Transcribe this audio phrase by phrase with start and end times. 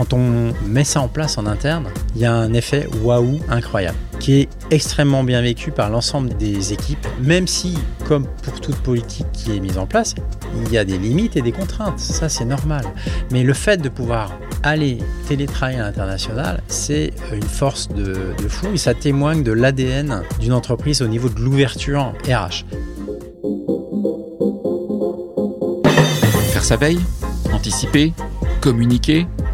[0.00, 3.98] quand on met ça en place en interne, il y a un effet waouh incroyable
[4.18, 7.76] qui est extrêmement bien vécu par l'ensemble des équipes, même si,
[8.08, 10.14] comme pour toute politique qui est mise en place,
[10.64, 11.98] il y a des limites et des contraintes.
[11.98, 12.86] Ça, c'est normal.
[13.30, 14.32] Mais le fait de pouvoir
[14.62, 14.96] aller
[15.28, 20.54] télétravailler à l'international, c'est une force de, de fou et ça témoigne de l'ADN d'une
[20.54, 22.64] entreprise au niveau de l'ouverture RH.
[26.52, 27.00] Faire sa veille,
[27.52, 28.14] anticiper,
[28.62, 29.26] communiquer,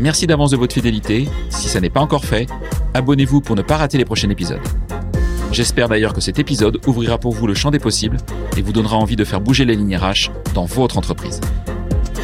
[0.00, 1.28] Merci d'avance de votre fidélité.
[1.50, 2.46] Si ça n'est pas encore fait,
[2.94, 4.62] abonnez-vous pour ne pas rater les prochains épisodes.
[5.52, 8.16] J'espère d'ailleurs que cet épisode ouvrira pour vous le champ des possibles
[8.56, 11.42] et vous donnera envie de faire bouger les lignes RH dans votre entreprise.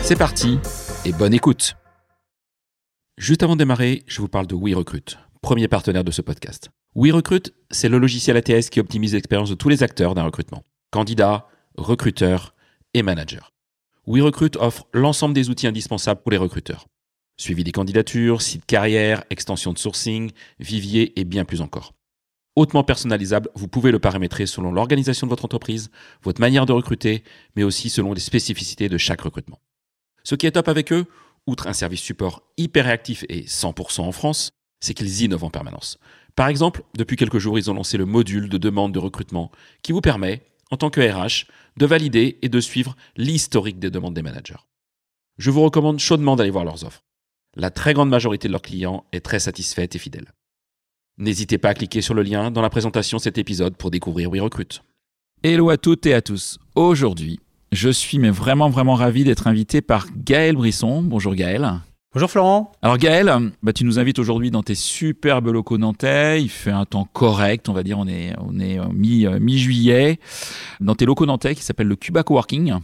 [0.00, 0.58] C'est parti
[1.04, 1.76] et bonne écoute.
[3.18, 6.70] Juste avant de démarrer, je vous parle de WeRecruit, premier partenaire de ce podcast.
[6.94, 10.62] WeRecruit, c'est le logiciel ATS qui optimise l'expérience de tous les acteurs d'un recrutement.
[10.90, 11.46] Candidats,
[11.76, 12.54] recruteurs
[12.94, 13.44] et managers.
[14.06, 16.86] WeRecruit offre l'ensemble des outils indispensables pour les recruteurs.
[17.38, 21.92] Suivi des candidatures, site carrière, extension de sourcing, vivier et bien plus encore.
[22.56, 25.90] Hautement personnalisable, vous pouvez le paramétrer selon l'organisation de votre entreprise,
[26.22, 27.22] votre manière de recruter,
[27.54, 29.60] mais aussi selon les spécificités de chaque recrutement.
[30.24, 31.04] Ce qui est top avec eux,
[31.46, 34.50] outre un service support hyper réactif et 100% en France,
[34.80, 35.98] c'est qu'ils innovent en permanence.
[36.34, 39.50] Par exemple, depuis quelques jours, ils ont lancé le module de demande de recrutement
[39.82, 44.14] qui vous permet, en tant que RH, de valider et de suivre l'historique des demandes
[44.14, 44.56] des managers.
[45.38, 47.05] Je vous recommande chaudement d'aller voir leurs offres.
[47.58, 50.30] La très grande majorité de leurs clients est très satisfaite et fidèle.
[51.16, 54.30] N'hésitez pas à cliquer sur le lien dans la présentation de cet épisode pour découvrir
[54.30, 54.82] WeRecruit.
[55.42, 56.58] Hello à toutes et à tous.
[56.74, 57.40] Aujourd'hui,
[57.72, 61.00] je suis mais vraiment vraiment ravi d'être invité par Gaël Brisson.
[61.00, 61.80] Bonjour Gaël.
[62.12, 62.72] Bonjour Florent.
[62.82, 66.42] Alors Gaël, bah, tu nous invites aujourd'hui dans tes superbes locaux nantais.
[66.42, 70.20] Il fait un temps correct, on va dire, on est, on est mi, mi-juillet.
[70.80, 72.74] Dans tes locaux nantais qui s'appelle le Cuba Coworking.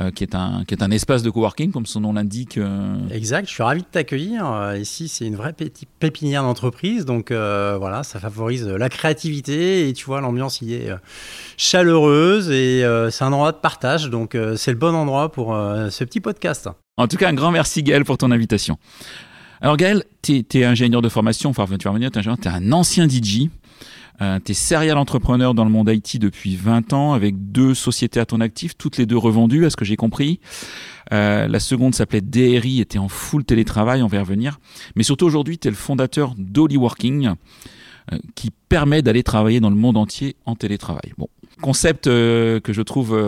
[0.00, 2.56] Euh, qui, est un, qui est un espace de coworking, comme son nom l'indique.
[2.56, 2.96] Euh.
[3.10, 4.74] Exact, je suis ravi de t'accueillir.
[4.80, 9.92] Ici, c'est une vraie petite pépinière d'entreprise, donc euh, voilà, ça favorise la créativité et
[9.92, 10.90] tu vois, l'ambiance y est
[11.58, 16.20] chaleureuse et c'est un endroit de partage, donc c'est le bon endroit pour ce petit
[16.20, 16.70] podcast.
[16.96, 18.78] En tout cas, un grand merci Gaël pour ton invitation.
[19.60, 23.06] Alors Gaël, tu es, ingénieur de formation, enfin tu vas revenir, tu es, un ancien
[23.06, 23.48] DJ.
[24.22, 28.20] Euh, tu es serial entrepreneur dans le monde IT depuis 20 ans avec deux sociétés
[28.20, 30.38] à ton actif, toutes les deux revendues, à ce que j'ai compris.
[31.12, 34.60] Euh, la seconde s'appelait DRI, était en full télétravail, on va y revenir.
[34.94, 37.30] Mais surtout aujourd'hui, tu es le fondateur d'Holly Working,
[38.12, 41.12] euh, qui permet d'aller travailler dans le monde entier en télétravail.
[41.18, 41.28] Bon,
[41.60, 43.18] concept que je trouve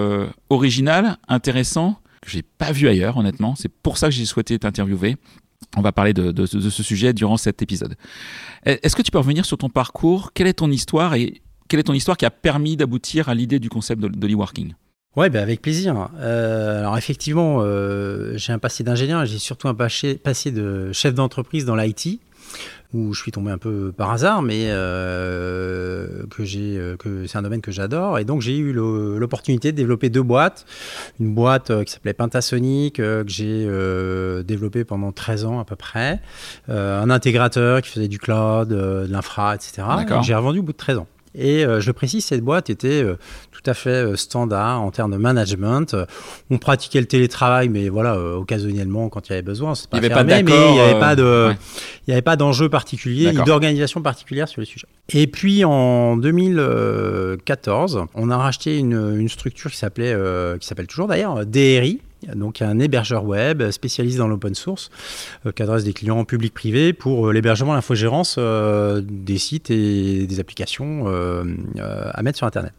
[0.49, 3.55] original, intéressant, que j'ai pas vu ailleurs, honnêtement.
[3.57, 5.17] C'est pour ça que j'ai souhaité t'interviewer.
[5.77, 7.97] On va parler de, ce sujet durant cet épisode.
[8.65, 10.33] Est-ce que tu peux revenir sur ton parcours?
[10.33, 13.59] Quelle est ton histoire et quelle est ton histoire qui a permis d'aboutir à l'idée
[13.59, 14.75] du concept de, de working
[15.17, 16.09] Ouais, ben avec plaisir.
[16.19, 21.65] Euh, alors effectivement, euh, j'ai un passé d'ingénieur, j'ai surtout un passé de chef d'entreprise
[21.65, 22.21] dans l'IT
[22.95, 27.37] où je suis tombé un peu par hasard, mais euh, que j'ai, euh, que c'est
[27.37, 28.19] un domaine que j'adore.
[28.19, 30.65] Et donc j'ai eu l'opportunité de développer deux boîtes.
[31.19, 33.65] Une boîte euh, qui s'appelait Pentasonic, que j'ai
[34.45, 36.21] développée pendant 13 ans à peu près.
[36.69, 39.83] un intégrateur qui faisait du cloud, de l'infra, etc.
[40.23, 41.07] J'ai revendu au bout de 13 ans.
[41.35, 43.05] Et je précise, cette boîte était
[43.65, 45.95] tout à fait euh, standard en termes de management.
[45.95, 46.05] Euh,
[46.51, 49.73] on pratiquait le télétravail, mais voilà, euh, occasionnellement quand il y avait besoin.
[49.93, 50.25] il n'y avait pas.
[50.25, 51.53] Mais il n'y avait pas de,
[52.07, 54.87] il y avait pas d'enjeu particulier, ni d'organisation particulière sur le sujet.
[55.13, 60.17] Et puis en 2014, on a racheté une, une structure qui s'appelait,
[60.61, 62.01] qui s'appelle toujours d'ailleurs DRI,
[62.35, 64.91] donc un hébergeur web spécialisé dans l'open source
[65.55, 71.07] qui adresse des clients publics privés pour l'hébergement, l'infogérance des sites et des applications
[71.79, 72.73] à mettre sur Internet.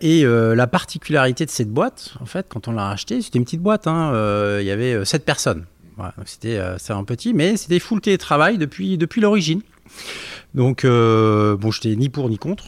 [0.00, 3.44] Et euh, la particularité de cette boîte, en fait, quand on l'a rachetée, c'était une
[3.44, 3.86] petite boîte.
[3.86, 5.64] Hein, euh, il y avait 7 euh, personnes.
[5.96, 6.58] Voilà, c'était
[6.90, 9.62] un petit, mais c'était full télétravail depuis, depuis l'origine.
[10.54, 12.64] Donc, bon, j'étais ni pour ni contre.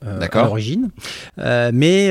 [0.00, 0.88] à l'origine.
[1.36, 2.10] mais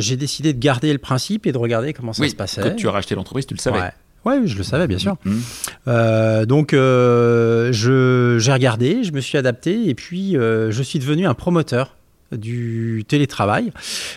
[0.00, 2.62] j'ai décidé de garder le principe et de regarder comment ça se passait.
[2.62, 3.78] Quand tu as racheté l'entreprise, tu le savais.
[4.24, 4.40] Ouais.
[4.44, 5.16] je le savais, bien sûr.
[5.24, 6.46] Mm-hmm.
[6.46, 11.94] donc, j'ai regardé, je me suis adapté et puis je suis devenu un promoteur
[12.32, 13.72] du télétravail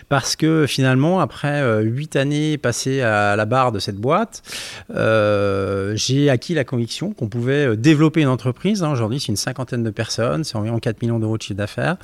[0.09, 4.43] parce que finalement, après huit années passées à la barre de cette boîte,
[4.89, 8.83] j'ai acquis la conviction qu'on pouvait développer une entreprise.
[8.83, 11.97] Hein, aujourd'hui, c'est une cinquantaine de personnes, c'est environ 4 millions d'euros de chiffre d'affaires,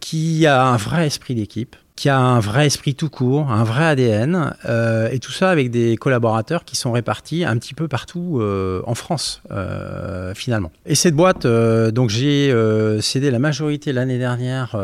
[0.00, 3.84] qui a un vrai esprit d'équipe qui a un vrai esprit tout court, un vrai
[3.86, 8.38] ADN, euh, et tout ça avec des collaborateurs qui sont répartis un petit peu partout
[8.40, 10.70] euh, en France, euh, finalement.
[10.86, 12.54] Et cette boîte, donc j'ai
[13.00, 14.76] cédé la majorité l'année dernière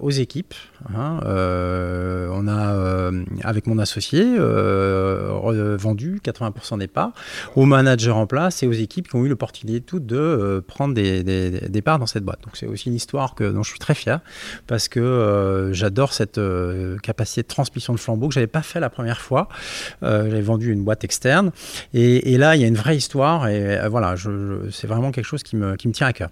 [0.00, 0.54] aux équipes.
[0.94, 3.10] Hein, on a,
[3.42, 7.12] avec mon associé, vendu 80% des parts
[7.56, 11.82] aux managers en place et aux équipes qui ont eu l'opportunité toutes de prendre des,
[11.84, 12.40] parts dans cette boîte.
[12.44, 14.20] Donc c'est aussi une histoire dont je suis très fier
[14.68, 18.90] parce que j'adore cette euh, capacité de transmission de flambeau que j'avais pas fait la
[18.90, 19.48] première fois.
[20.02, 21.50] Euh, j'avais vendu une boîte externe.
[21.94, 23.48] Et, là, il y a une vraie histoire.
[23.48, 24.14] Et euh, voilà,
[24.70, 26.30] c'est vraiment quelque chose qui me, qui me tient à cœur.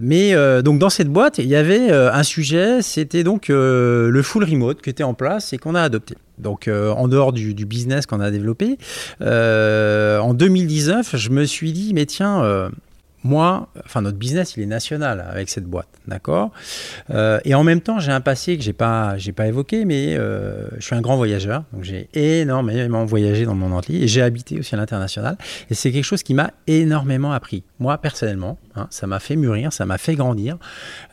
[0.00, 4.82] Mais donc, dans cette boîte, il y avait un sujet, c'était donc le full remote
[4.82, 6.16] qui était en place et qu'on a adopté.
[6.38, 8.78] Donc, en dehors du, du business qu'on a développé,
[9.20, 12.70] en 2019, je me suis dit, mais tiens,
[13.22, 16.50] moi, enfin notre business, il est national avec cette boîte, d'accord?
[17.10, 20.16] Euh, Et en même temps, j'ai un passé que j'ai pas, j'ai pas évoqué, mais
[20.16, 24.08] euh, je suis un grand voyageur, donc j'ai énormément voyagé dans le monde entier et
[24.08, 25.36] j'ai habité aussi à l'international.
[25.70, 28.58] Et c'est quelque chose qui m'a énormément appris, moi personnellement.
[28.76, 30.56] Hein, ça m'a fait mûrir, ça m'a fait grandir.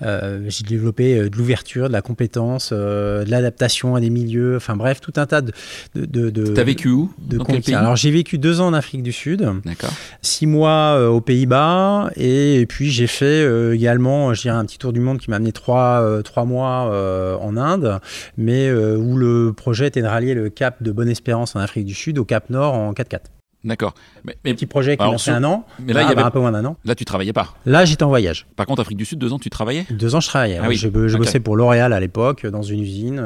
[0.04, 5.02] Euh, j'ai développé de l'ouverture, de la compétence, de l'adaptation à des milieux, enfin bref,
[5.02, 5.52] tout un tas de.
[5.96, 7.12] de, de T'as vécu où?
[7.18, 7.40] de
[7.76, 9.92] Alors j'ai vécu deux ans en Afrique du Sud, d'accord.
[10.22, 14.94] Six mois aux Pays-Bas et, puis j'ai fait euh, également, je dirais, un petit tour
[14.94, 18.00] du monde qui m'a amené trois, euh, trois mois euh, en Inde,
[18.38, 22.18] mais où le projet était de rallier le cap de Bonne-Espérance en Afrique du Sud
[22.18, 23.20] au cap Nord en 4x4.
[23.64, 23.96] D'accord.
[24.24, 25.66] Mais, Petit projet qui a fait un an.
[25.80, 26.78] Mais là, il y avait un peu moins d'un an.
[26.86, 27.56] Là, tu travaillais pas.
[27.66, 28.46] Là, j'étais en voyage.
[28.56, 29.86] Par contre, Afrique du Sud, deux ans, tu travaillais?
[29.90, 30.60] Deux ans, je travaillais.
[30.62, 30.76] Ah oui.
[30.76, 33.24] Je, bossais pour L'Oréal à l'époque, dans une usine.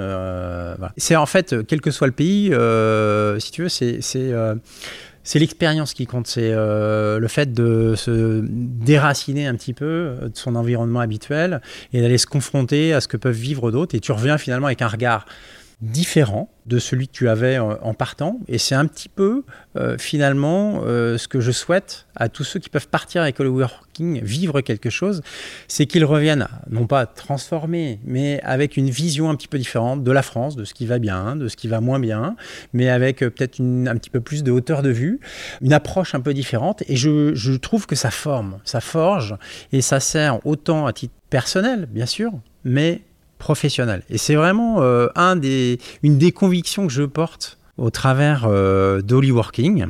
[0.97, 2.45] C'est en fait, quel que soit le pays,
[3.39, 4.01] si tu veux, c'est
[5.23, 10.29] c'est l'expérience qui compte, c'est euh, le fait de se déraciner un petit peu euh,
[10.29, 11.61] de son environnement habituel
[11.93, 13.95] et d'aller se confronter à ce que peuvent vivre d'autres.
[13.95, 15.25] Et tu reviens finalement avec un regard
[15.81, 18.39] différent de celui que tu avais en partant.
[18.47, 19.43] Et c'est un petit peu
[19.75, 23.49] euh, finalement euh, ce que je souhaite à tous ceux qui peuvent partir avec le
[23.49, 25.21] working, vivre quelque chose,
[25.67, 30.11] c'est qu'ils reviennent non pas transformés, mais avec une vision un petit peu différente de
[30.11, 32.35] la France, de ce qui va bien, de ce qui va moins bien,
[32.73, 35.19] mais avec euh, peut-être un petit peu plus de hauteur de vue,
[35.61, 36.83] une approche un peu différente.
[36.87, 39.35] Et je, je trouve que ça forme, ça forge,
[39.71, 42.31] et ça sert autant à titre personnel, bien sûr,
[42.63, 43.01] mais
[43.41, 44.03] professionnel.
[44.09, 49.01] Et c'est vraiment euh, un des, une des convictions que je porte au travers euh,
[49.09, 49.87] Working.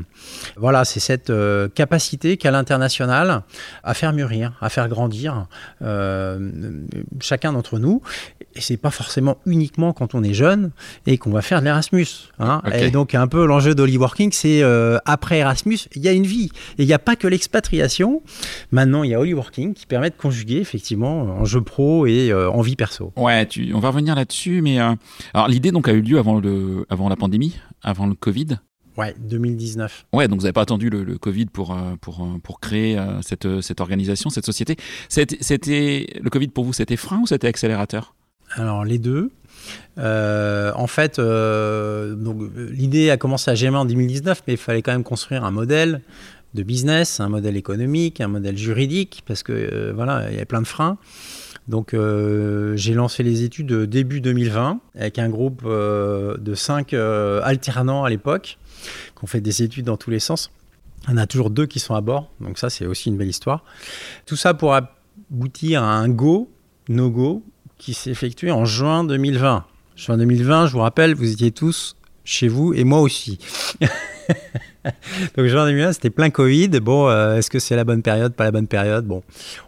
[0.57, 3.43] Voilà, c'est cette euh, capacité qu'a l'international
[3.83, 5.47] à faire mûrir, à faire grandir
[5.81, 6.49] euh,
[7.19, 8.01] chacun d'entre nous.
[8.55, 10.71] Et c'est pas forcément uniquement quand on est jeune
[11.07, 12.07] et qu'on va faire de l'Erasmus.
[12.39, 12.61] Hein.
[12.73, 16.51] Et donc un peu l'enjeu Working, c'est euh, après Erasmus, il y a une vie.
[16.77, 18.21] Et il n'y a pas que l'expatriation.
[18.71, 22.61] Maintenant, il y a Working qui permet de conjuguer effectivement en jeu pro et en
[22.61, 23.13] vie perso.
[23.15, 24.61] Ouais, tu, on va revenir là-dessus.
[24.61, 28.57] Mais alors l'idée donc a eu lieu avant, le, avant la pandémie, avant le Covid.
[28.97, 30.05] Ouais, 2019.
[30.13, 33.21] Ouais, donc vous n'avez pas attendu le, Covid pour, euh, pour, euh, pour créer euh,
[33.21, 34.75] cette, cette organisation, cette société.
[35.09, 38.15] C'était, le Covid pour vous, c'était frein ou c'était accélérateur?
[38.53, 39.31] Alors, les deux.
[39.97, 45.45] en fait, l'idée a commencé à germer en 2019, mais il fallait quand même construire
[45.45, 46.01] un modèle
[46.53, 50.61] de business, un modèle économique, un modèle juridique, parce que voilà, il y avait plein
[50.61, 50.97] de freins.
[51.71, 51.95] Donc
[52.75, 58.59] j'ai lancé les études début 2020 avec un groupe de cinq alternants à l'époque
[59.15, 60.51] qu'on fait des études dans tous les sens.
[61.07, 63.63] On a toujours deux qui sont à bord, donc ça c'est aussi une belle histoire.
[64.25, 66.51] Tout ça pour aboutir à un go,
[66.89, 67.43] no go,
[67.77, 69.65] qui s'est effectué en juin 2020.
[69.95, 73.39] Juin 2020, je vous rappelle, vous étiez tous chez vous et moi aussi.
[75.37, 76.69] Donc juin 2020, c'était plein Covid.
[76.79, 79.05] Bon, euh, est-ce que c'est la bonne période, pas la bonne période?
[79.05, 79.23] Bon,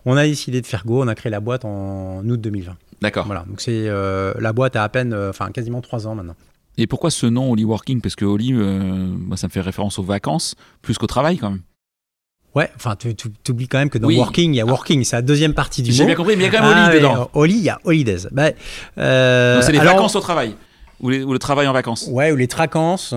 [0.05, 1.03] on a décidé de faire go.
[1.03, 2.75] On a créé la boîte en août 2020.
[3.01, 3.25] D'accord.
[3.25, 3.43] Voilà.
[3.47, 6.35] Donc c'est euh, la boîte a à peine, euh, enfin quasiment trois ans maintenant.
[6.77, 8.01] Et pourquoi ce nom Holly Working?
[8.01, 11.61] Parce que Holly, euh, ça me fait référence aux vacances plus qu'au travail quand même.
[12.55, 13.15] Ouais, enfin, tu,
[13.49, 15.89] oublies quand même que dans Working, il y a Working, c'est la deuxième partie du
[15.89, 15.97] mot.
[15.97, 17.29] J'ai bien compris, mais il y a quand même ah, dedans.
[17.33, 18.27] Holly, il y a Holidays.
[18.31, 18.51] Bah,
[18.99, 20.55] euh, c'est les vacances au travail.
[21.01, 22.07] Ou, le travail en vacances.
[22.09, 23.13] Ouais, ou les tracances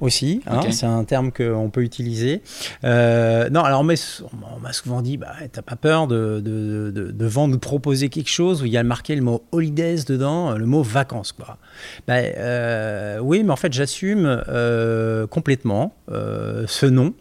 [0.00, 0.40] aussi.
[0.46, 2.42] Hein, C'est un terme qu'on peut utiliser.
[2.84, 7.54] Euh, non, alors on m'a souvent dit, bah, t'as pas peur de, de, de, vendre,
[7.54, 10.82] de proposer quelque chose où il y a marqué le mot holidays dedans, le mot
[10.82, 11.32] vacances.
[11.32, 11.58] Quoi.
[12.06, 17.14] Bah, euh, oui, mais en fait, j'assume euh, complètement ce nom.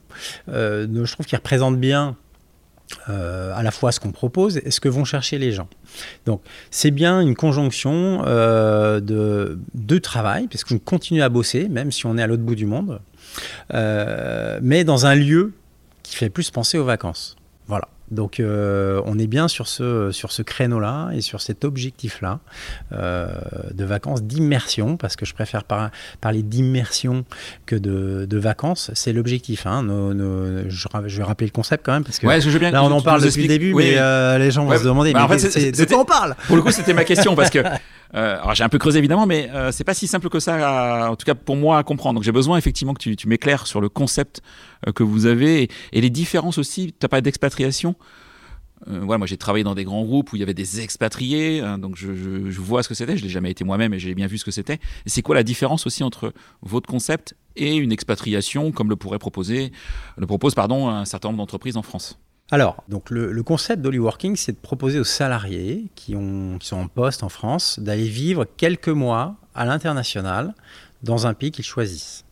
[0.47, 2.15] je trouve qu'il représente bien
[3.09, 5.67] euh, à la fois ce qu'on propose et ce que vont chercher les gens.
[6.25, 6.41] Donc
[6.71, 12.17] c'est bien une conjonction euh, de, travail, parce qu'on continue à bosser, même si on
[12.17, 13.01] est à l'autre bout du monde,
[13.73, 15.53] euh, mais dans un lieu
[16.03, 17.35] qui fait plus penser aux vacances.
[17.67, 17.87] Voilà.
[18.11, 22.39] Donc euh, on est bien sur ce, sur ce créneau-là et sur cet objectif-là
[22.93, 23.27] euh,
[23.73, 27.25] de vacances d'immersion, parce que je préfère parler d'immersion
[27.65, 28.91] que de, vacances.
[28.93, 29.65] C'est l'objectif.
[29.65, 29.83] Hein.
[29.87, 33.47] je, vais rappeler le concept quand même, parce que, là on en parle depuis le
[33.47, 36.35] début, mais euh, les gens vont se demander bah, mais de quoi on parle?
[36.47, 37.59] Pour le coup c'était ma question, parce que
[38.13, 41.25] alors j'ai un peu creusé évidemment, mais c'est pas si simple que ça, en tout
[41.25, 42.15] cas pour moi à comprendre.
[42.15, 44.41] Donc j'ai besoin effectivement que tu, m'éclaires sur le concept
[44.95, 46.87] que vous avez et, et les différences aussi.
[46.87, 47.95] Tu n'as pas d'expatriation?
[48.87, 51.61] Euh, voilà, moi j'ai travaillé dans des grands groupes où il y avait des expatriés,
[51.61, 52.11] hein, donc je,
[52.59, 53.17] vois ce que c'était.
[53.17, 54.79] Je l'ai jamais été moi-même et j'ai bien vu ce que c'était.
[55.05, 59.71] C'est quoi la différence aussi entre votre concept et une expatriation comme le pourrait proposer,
[60.17, 62.19] le propose pardon un certain nombre d'entreprises en France?
[62.49, 66.87] Alors, donc le, concept Working, c'est de proposer aux salariés qui, ont, qui sont en
[66.87, 70.53] poste en France d'aller vivre quelques mois à l'international
[71.03, 72.23] dans un pays qu'ils choisissent.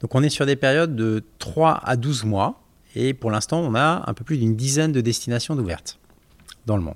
[0.00, 2.60] Donc on est sur des périodes de 3 à 12 mois
[2.94, 5.98] et pour l'instant, on a un peu plus d'une dizaine de destinations ouvertes
[6.66, 6.94] dans le monde.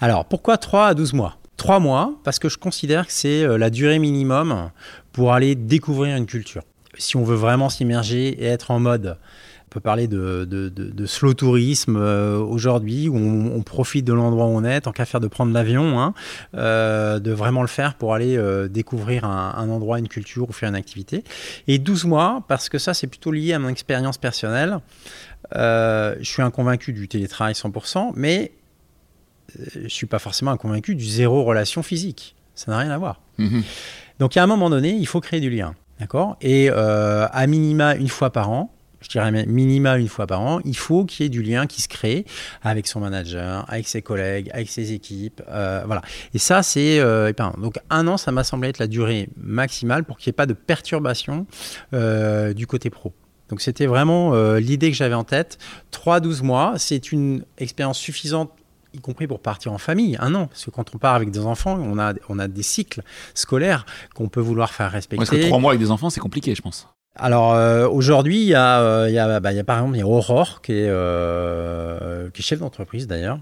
[0.00, 1.36] Alors, pourquoi 3 à 12 mois?
[1.56, 4.70] 3 mois, parce que je considère que c'est euh, la durée minimum
[5.12, 6.62] pour aller découvrir une culture.
[6.98, 9.16] Si on veut vraiment s'immerger et être en mode
[9.74, 14.82] peut parler de, slow tourisme euh, aujourd'hui, où on, profite de l'endroit où on est,
[14.82, 16.14] tant qu'à faire de prendre l'avion, hein,
[16.54, 20.68] euh, de vraiment le faire pour aller euh, découvrir un, endroit, une culture ou faire
[20.68, 21.24] une activité.
[21.66, 24.78] Et 12 mois, parce que ça, c'est plutôt lié à mon expérience personnelle.
[25.52, 28.52] je suis un convaincu du télétravail 100%, mais
[29.58, 32.36] je ne suis pas forcément un convaincu du zéro relation physique.
[32.54, 33.20] Ça n'a rien à voir.
[33.40, 33.62] Mm-hmm.
[34.20, 35.74] Donc, à un moment donné, il faut créer du lien.
[35.98, 36.36] D'accord?
[36.40, 38.70] Et à minima une fois par an,
[39.04, 41.82] je dirais minima une fois par an, il faut qu'il y ait du lien qui
[41.82, 42.24] se crée
[42.62, 45.42] avec son manager, avec ses collègues, avec ses équipes.
[45.48, 46.02] Euh, voilà.
[46.32, 46.98] Et ça, c'est.
[46.98, 50.36] Euh, donc, un an, ça m'a semblé être la durée maximale pour qu'il n'y ait
[50.36, 51.46] pas de perturbation
[51.92, 53.12] euh, du côté pro.
[53.50, 55.58] Donc, c'était vraiment l'idée que j'avais en tête.
[55.92, 58.50] 3-12 mois, c'est une expérience suffisante
[58.94, 60.46] y compris pour partir en famille, un an.
[60.46, 63.02] Parce que quand on part avec des enfants, on a, on a des cycles
[63.34, 63.84] scolaires
[64.14, 65.26] qu'on peut vouloir faire respecter.
[65.26, 66.88] Parce que trois mois avec des enfants, c'est compliqué, je pense.
[67.16, 70.72] Alors euh, aujourd'hui, il y, a, euh, bah, il y a par exemple Aurore qui
[70.72, 73.38] est, euh, qui est chef d'entreprise d'ailleurs,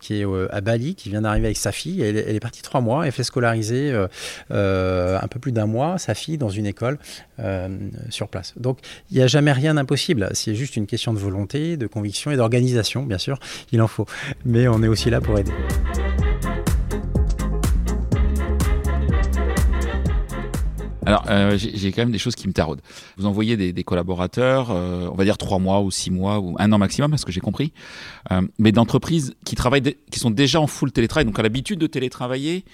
[0.00, 2.02] qui est à Bali, qui vient d'arriver avec sa fille.
[2.02, 3.92] Elle, elle, est partie trois mois, elle fait scolariser
[4.50, 6.98] un peu plus d'un mois sa fille dans une école
[8.10, 8.54] sur place.
[8.56, 8.78] Donc
[9.10, 10.30] il n'y a jamais rien d'impossible.
[10.32, 13.38] C'est juste une question de volonté, de conviction et d'organisation, bien sûr.
[13.70, 14.06] Il en faut,
[14.44, 15.52] mais on est aussi là pour aider.
[21.04, 22.82] Alors, euh, j'ai quand même des choses qui me taraudent.
[23.16, 26.72] Vous envoyez des, collaborateurs, euh, on va dire trois mois ou six mois ou un
[26.72, 27.72] an maximum, à ce que j'ai compris,
[28.30, 31.86] euh, mais d'entreprises qui travaillent, qui sont déjà en full télétravail, donc à l'habitude de
[31.86, 32.64] télétravailler,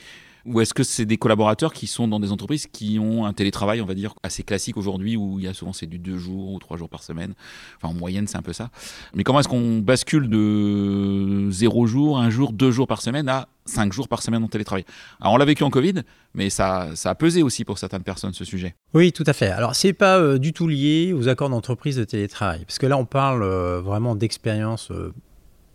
[0.46, 3.80] ou est-ce que c'est des collaborateurs qui sont dans des entreprises qui ont un télétravail,
[3.80, 6.52] on va dire, assez classique aujourd'hui, où il y a souvent c'est du deux jours
[6.52, 7.34] ou trois jours par semaine.
[7.76, 8.70] Enfin, en moyenne, c'est un peu ça.
[9.14, 13.48] Mais comment est-ce qu'on bascule de zéro jour, un jour, deux jours par semaine à
[13.64, 14.84] cinq jours par semaine en télétravail?
[15.20, 16.02] Alors, on l'a vécu en Covid,
[16.34, 18.74] mais ça, ça a pesé aussi pour certaines personnes, ce sujet.
[18.94, 19.48] Oui, tout à fait.
[19.48, 22.96] Alors, c'est pas euh, du tout lié aux accords d'entreprise de télétravail, parce que là,
[22.96, 25.12] on parle euh, vraiment d'expérience euh,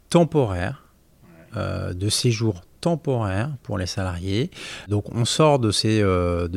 [0.10, 0.80] temporaire,
[1.56, 4.52] de séjour temporaire pour les salariés.
[4.90, 6.48] Donc on sort de ces, euh,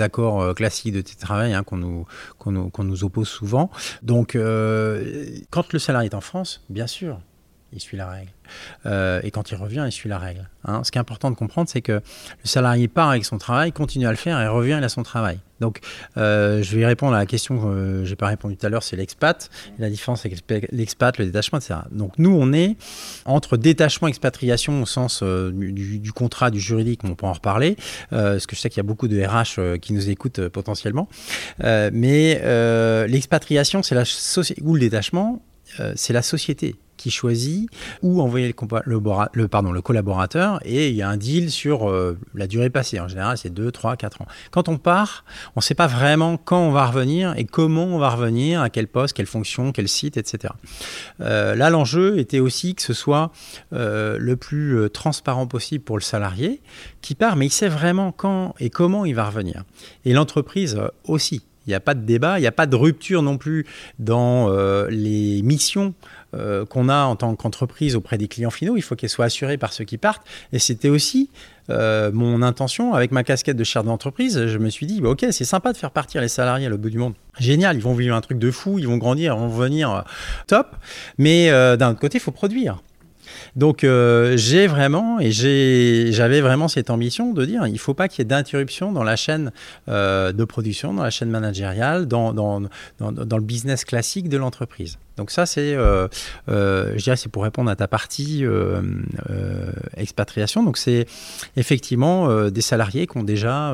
[0.00, 3.70] accords euh, classiques de télétravail hein, qu'on nous, oppose souvent.
[4.02, 7.20] Donc euh, quand le salarié est en France, bien sûr,
[7.72, 8.30] il suit la règle.
[8.86, 10.48] Euh, et quand il revient, il suit la règle.
[10.64, 10.82] Hein.
[10.84, 12.00] Ce qui est important de comprendre, c'est que le
[12.44, 15.38] salarié part avec son travail, continue à le faire et revient, il a son travail.
[15.58, 15.80] Donc,
[16.16, 18.82] euh, je vais répondre à la question que je n'ai pas répondu tout à l'heure,
[18.82, 19.50] c'est l'expat.
[19.78, 20.30] La différence, c'est
[20.70, 21.80] l'expat, le détachement, etc.
[21.90, 22.76] Donc, nous, on est
[23.24, 27.76] entre détachement, expatriation au sens euh, du, contrat, du juridique, on peut en reparler,
[28.10, 31.08] parce que je sais qu'il y a beaucoup de RH qui nous écoutent potentiellement.
[31.58, 32.40] mais
[33.08, 34.04] l'expatriation, c'est la
[34.62, 35.42] ou le détachement,
[35.94, 36.76] c'est la société
[37.10, 37.68] choisit
[38.02, 43.00] où envoyer le, collaborateur et il y a un deal sur euh, la durée passée.
[43.00, 44.26] En général, c'est 2, 3, 4 ans.
[44.50, 47.98] Quand on part, on ne sait pas vraiment quand on va revenir et comment on
[47.98, 50.54] va revenir, à quel poste, quelle fonction, quel site, etc.
[51.20, 53.32] Euh, là, l'enjeu était aussi que ce soit
[53.72, 56.60] euh, le plus transparent possible pour le salarié
[57.02, 59.64] qui part, mais il sait vraiment quand et comment il va revenir.
[60.04, 63.22] Et l'entreprise aussi Il n'y a pas de débat, il n'y a pas de rupture
[63.22, 63.66] non plus
[63.98, 64.50] dans
[64.88, 65.94] les missions
[66.36, 68.76] euh, qu'on a en tant qu'entreprise auprès des clients finaux.
[68.76, 70.26] Il faut qu'elles soient assurées par ceux qui partent.
[70.52, 71.30] Et c'était aussi
[71.70, 74.46] euh, mon intention avec ma casquette de chef d'entreprise.
[74.46, 76.82] Je me suis dit, bah, ok, c'est sympa de faire partir les salariés à l'autre
[76.82, 77.14] bout du monde.
[77.38, 80.04] Génial, ils vont vivre un truc de fou, ils vont grandir, ils vont venir
[80.46, 80.76] top.
[81.18, 82.82] Mais d'un autre côté, il faut produire.
[83.54, 88.08] Donc euh, j'ai vraiment et j'avais vraiment cette ambition de dire il ne faut pas
[88.08, 89.52] qu'il y ait d'interruption dans la chaîne
[89.88, 92.30] euh, de production, dans la chaîne managériale, dans
[93.00, 94.98] le business classique de l'entreprise.
[95.16, 96.08] Donc ça, c'est, euh,
[96.48, 98.82] euh, je dirais, c'est pour répondre à ta partie euh,
[99.96, 100.62] expatriation.
[100.62, 101.06] Donc c'est
[101.56, 103.72] effectivement des salariés qui ont déjà,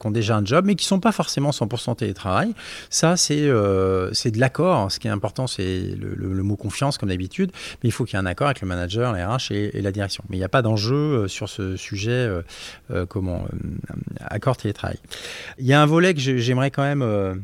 [0.00, 2.54] qui ont déjà un job, mais qui sont pas forcément 100% télétravail.
[2.90, 3.48] Ça, c'est,
[4.12, 4.90] c'est de l'accord.
[4.90, 7.52] Ce qui est important, c'est le, mot confiance, comme d'habitude.
[7.82, 9.82] Mais il faut qu'il y ait un accord avec le manager, les RH et, et
[9.82, 10.24] la direction.
[10.28, 12.28] Mais il n'y a pas d'enjeu sur ce sujet,
[13.08, 13.46] comment,
[14.20, 14.98] accord télétravail.
[15.58, 17.42] Il y a un volet que j'aimerais quand même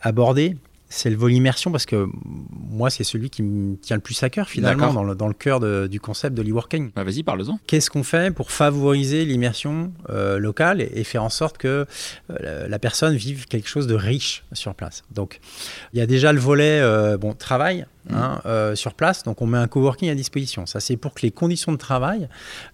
[0.00, 0.56] aborder
[0.88, 2.06] c'est le vol immersion parce que
[2.70, 5.34] moi, c'est celui qui me tient le plus à cœur finalement dans le, dans le,
[5.34, 6.90] cœur du concept de l'e-working.
[6.94, 7.58] Bah, vas-y, parle-en.
[7.66, 11.86] Qu'est-ce qu'on fait pour favoriser l'immersion euh, locale et, faire en sorte que
[12.30, 15.04] euh, la personne vive quelque chose de riche sur place?
[15.10, 15.40] Donc,
[15.92, 17.86] il y a déjà le volet euh, bon, travail.
[18.08, 18.14] Mmh.
[18.14, 20.64] Hein, sur place, donc on met un coworking à disposition.
[20.64, 22.28] Ça, c'est pour que les conditions de travail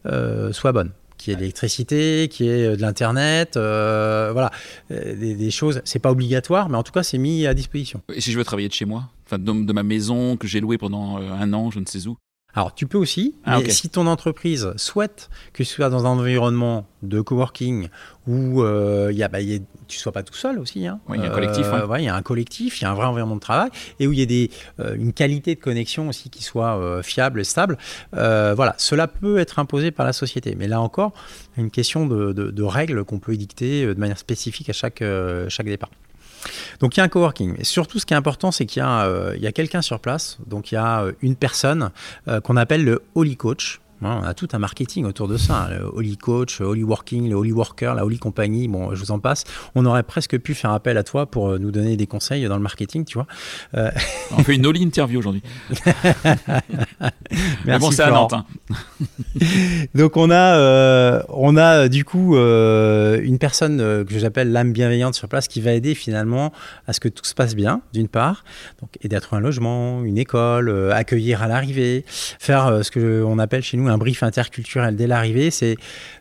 [0.04, 0.90] soient bonnes
[1.22, 4.50] qui est l'électricité, qui est euh, de l'internet, euh, voilà,
[4.90, 5.80] euh, des, des choses.
[5.84, 8.02] C'est pas obligatoire, mais en tout cas, c'est mis à disposition.
[8.14, 10.78] Et si je veux travailler de chez moi, enfin de, ma maison que j'ai louée
[10.78, 12.16] pendant un an, je ne sais où.
[12.54, 16.10] Alors, tu peux aussi, ah, mais si ton entreprise souhaite que ce soit dans un
[16.10, 17.88] environnement de coworking
[18.26, 20.86] où euh, y a, bah, y tu ne sois pas tout seul aussi.
[20.86, 21.00] Hein.
[21.10, 21.66] il y a un collectif.
[21.98, 24.12] il y a un collectif, il y a un vrai environnement de travail et où
[24.12, 27.44] il y a des, euh, une qualité de connexion aussi qui soit euh, fiable et
[27.44, 27.78] stable.
[28.14, 30.54] Euh, voilà, cela peut être imposé par la société.
[30.54, 31.12] Mais là encore,
[31.56, 35.02] une question de, de, de règles qu'on peut édicter de manière spécifique à chaque,
[35.48, 35.90] chaque départ.
[36.80, 37.56] Donc il y a un coworking.
[37.58, 40.38] Et surtout, ce qui est important, c'est qu'il y a, euh, quelqu'un sur place.
[40.46, 41.90] Donc il y a euh, une personne
[42.28, 43.80] euh, qu'on appelle le Holy Coach.
[44.02, 45.64] Hein, on a tout un marketing autour de ça.
[45.64, 49.00] Hein, le Holy Coach, le Holy Working, le Holy Worker, la Holy Company, bon, je
[49.00, 49.44] vous en passe.
[49.74, 52.62] On aurait presque pu faire appel à toi pour nous donner des conseils dans le
[52.62, 53.26] marketing, tu vois.
[54.36, 55.42] On fait une Holy Interview aujourd'hui.
[57.64, 58.32] Mais bon, c'est à Nantes.
[58.32, 58.44] Hein.
[59.94, 64.72] Donc on a, euh, on a du coup euh, une personne euh, que j'appelle l'âme
[64.72, 66.52] bienveillante sur place qui va aider finalement
[66.86, 68.44] à ce que tout se passe bien, d'une part,
[68.80, 73.38] donc aider à trouver un logement, une école, accueillir à l'arrivée, faire ce que on
[73.38, 75.76] appelle chez nous un brief interculturel dès l'arrivée, c'est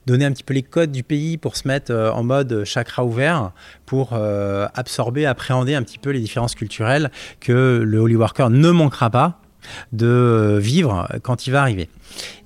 [0.05, 3.51] donner un petit peu les codes du pays pour se mettre en mode chakra ouvert,
[3.85, 9.09] pour absorber, appréhender un petit peu les différences culturelles que le Holy Worker ne manquera
[9.09, 9.41] pas
[9.91, 11.89] de vivre quand il va arriver.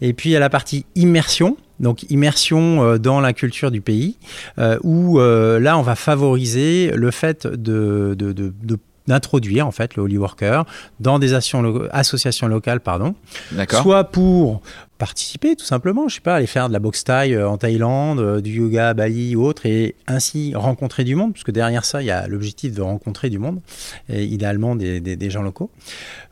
[0.02, 1.58] Et puis il y a la partie immersion.
[1.80, 4.18] Donc immersion euh, dans la culture du pays,
[4.60, 8.16] euh, où euh, là on va favoriser le fait de,
[9.08, 10.66] d'introduire en fait le Holy Worker
[11.00, 13.16] dans des associations locales, pardon,
[13.70, 14.62] soit pour
[14.98, 18.62] participer tout simplement, je sais pas, aller faire de la boxe taille en Thaïlande, du
[18.62, 22.12] yoga à Bali ou autre, et ainsi rencontrer du monde, puisque derrière ça, il y
[22.12, 23.60] a l'objectif de rencontrer du monde,
[24.08, 25.70] et idéalement des, des gens locaux,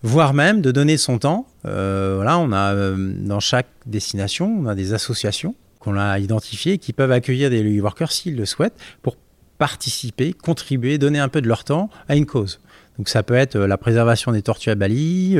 [0.02, 4.68] voire même de donner son temps euh, voilà, on a euh, dans chaque destination, on
[4.68, 9.18] a des associations qu'on a identifiées qui peuvent accueillir des workers s'ils le souhaitent pour
[9.58, 12.60] participer, contribuer, donner un peu de leur temps à une cause.
[12.98, 15.38] Donc ça peut être euh, la préservation des tortues à Bali,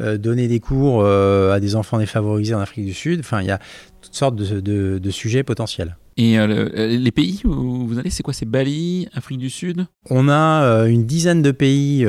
[0.00, 3.20] donner des cours à des enfants défavorisés en Afrique du Sud.
[3.20, 3.58] Enfin, il y a
[4.00, 5.96] toutes sortes de sujets potentiels.
[6.16, 8.34] Et euh, euh, les pays où vous allez, c'est quoi?
[8.34, 9.86] C'est Bali, Afrique du Sud?
[10.10, 12.04] On a euh, une dizaine de pays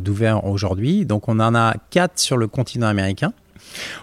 [0.00, 1.04] d'ouverts aujourd'hui.
[1.04, 3.32] Donc on en a quatre sur le continent américain.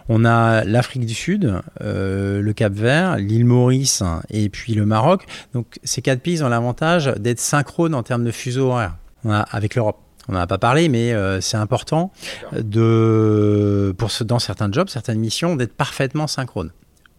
[0.10, 5.26] On a l'Afrique du Sud, le Cap Vert, l'île Maurice et puis le Maroc.
[5.54, 10.00] Donc ces quatre pays ont l'avantage d'être synchrones en termes de fuseau horaire avec l'Europe.
[10.28, 12.12] On n'en a pas parlé, mais c'est important
[12.54, 16.72] de, pour dans certains jobs, certaines missions, d'être parfaitement synchrone.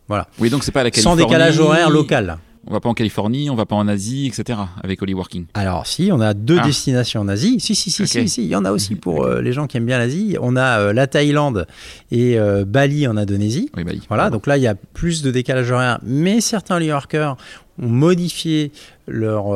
[0.09, 0.29] Voilà.
[0.39, 1.23] Oui, donc c'est pas la Californie.
[1.23, 2.39] Sans décalage horaire local.
[2.67, 4.61] On va pas en Californie, on va pas en Asie, etc.
[4.85, 5.47] avec Holy Working.
[5.55, 6.65] Alors si, on a deux ah.
[6.65, 7.59] destinations en Asie.
[7.59, 9.77] Si, si, si, si, si, il y en a aussi pour euh, les gens qui
[9.77, 10.37] aiment bien l'Asie.
[10.41, 11.67] On a euh, la Thaïlande
[12.13, 13.69] et euh, Bali en Indonésie.
[13.77, 14.03] Oui, Bali.
[14.07, 17.37] Voilà, donc là il y a plus de décalage horaire, mais certains Workers
[17.81, 18.71] ont modifié
[19.09, 19.47] leur,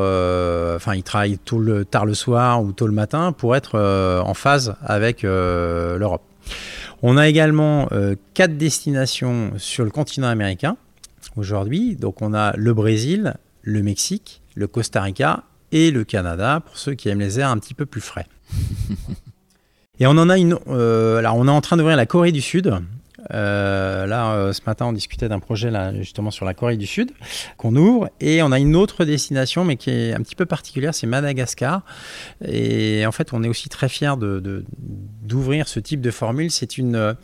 [0.76, 4.34] enfin ils travaillent tôt le, tard le soir ou tôt le matin pour être en
[4.34, 6.22] phase avec l'Europe.
[7.02, 7.88] On a également
[8.34, 10.76] quatre destinations sur le continent américain
[11.36, 11.96] aujourd'hui.
[11.96, 16.94] Donc on a le Brésil, le Mexique, le Costa Rica et le Canada pour ceux
[16.94, 18.26] qui aiment les airs un petit peu plus frais.
[20.00, 20.56] et on en a une.
[20.68, 22.72] Euh, alors on est en train d'ouvrir la Corée du Sud.
[23.30, 27.10] là, ce matin, on discutait d'un projet là, justement sur la Corée du Sud
[27.56, 28.08] qu'on ouvre.
[28.20, 31.82] Et on a une autre destination, mais qui est un petit peu particulière, c'est Madagascar.
[32.44, 36.50] Et en fait, on est aussi très fiers d'ouvrir de, ce type de formule.
[36.50, 37.16] C'est une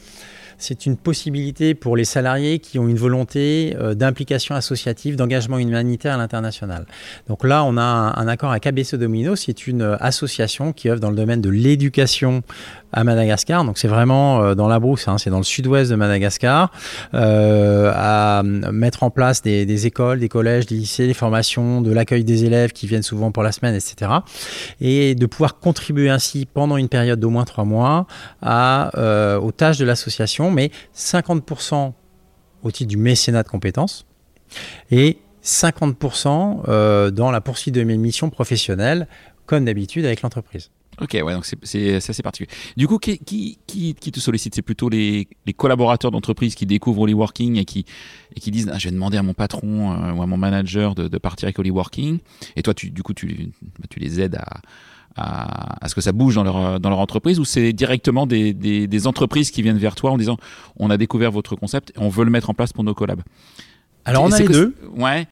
[0.63, 6.15] c'est une possibilité pour les salariés qui ont une volonté euh, d'implication associative, d'engagement humanitaire
[6.15, 6.87] à l'international.
[7.29, 11.01] Donc là, on a un, accord avec ABC Domino, c'est une euh, association qui œuvre
[11.01, 12.43] dans le domaine de l'éducation
[12.93, 13.65] à Madagascar.
[13.65, 16.71] Donc c'est vraiment euh, dans la brousse, hein, c'est dans le sud-ouest de Madagascar,
[17.13, 22.45] à mettre en place des, écoles, des collèges, des lycées, des formations, de l'accueil des
[22.45, 24.11] élèves qui viennent souvent pour la semaine, etc.
[24.81, 28.07] Et de pouvoir contribuer ainsi pendant une période d'au moins trois mois
[28.41, 28.91] à,
[29.41, 31.93] aux tâches de l'association mais 50%
[32.63, 34.07] au titre du mécénat de compétences
[34.91, 39.09] et 50% euh, dans la poursuite de mes missions professionnelles,
[39.47, 40.71] comme d'habitude avec l'entreprise.
[41.01, 42.51] Ok, ouais, donc c'est assez particulier.
[42.77, 43.19] Du coup, qui,
[43.67, 44.55] qui, te sollicite?
[44.55, 45.27] C'est plutôt les,
[45.57, 47.87] collaborateurs d'entreprise qui découvrent Working et qui,
[48.37, 50.95] et qui disent ah, Je vais demander à mon patron euh, ou à mon manager
[50.95, 52.19] de, partir avec Working.
[52.57, 54.61] Et toi, tu, du coup, tu, bah, tu les aides à,
[55.17, 59.07] à, ce que ça bouge dans leur, dans leur entreprise ou c'est directement des, des,
[59.07, 60.37] entreprises qui viennent vers toi en disant
[60.77, 63.23] on a découvert votre concept et on veut le mettre en place pour nos collabs?
[64.05, 64.75] Alors on a les deux.
[64.97, 65.27] Ouais.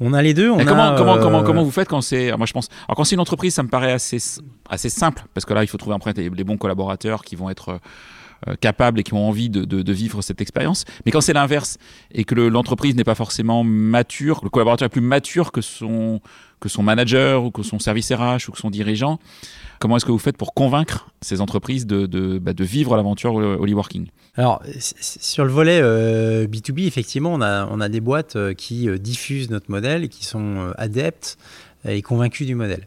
[0.00, 0.50] On a les deux.
[0.50, 2.34] On comment, comment, comment, comment vous faites quand c'est.
[2.36, 2.68] Moi, je pense.
[2.88, 4.18] Alors, quand c'est une entreprise, ça me paraît assez,
[4.68, 7.50] assez simple parce que là, il faut trouver après les, les bons collaborateurs qui vont
[7.50, 7.80] être
[8.48, 10.86] euh, capables et qui ont envie de, de, vivre cette expérience.
[11.04, 11.76] Mais quand c'est l'inverse
[12.10, 16.22] et que l'entreprise n'est pas forcément mature, le collaborateur est plus mature que son,
[16.60, 19.18] que son manager ou que son service RH ou que son dirigeant,
[19.78, 24.62] comment est-ce que vous faites pour convaincre ces entreprises de, bah, vivre l'aventure Working Alors,
[25.00, 29.50] sur le volet B2B, euh, effectivement, on a, on a des boîtes euh, qui diffusent
[29.50, 31.38] notre modèle qui sont adeptes
[31.88, 32.86] et convaincus du modèle.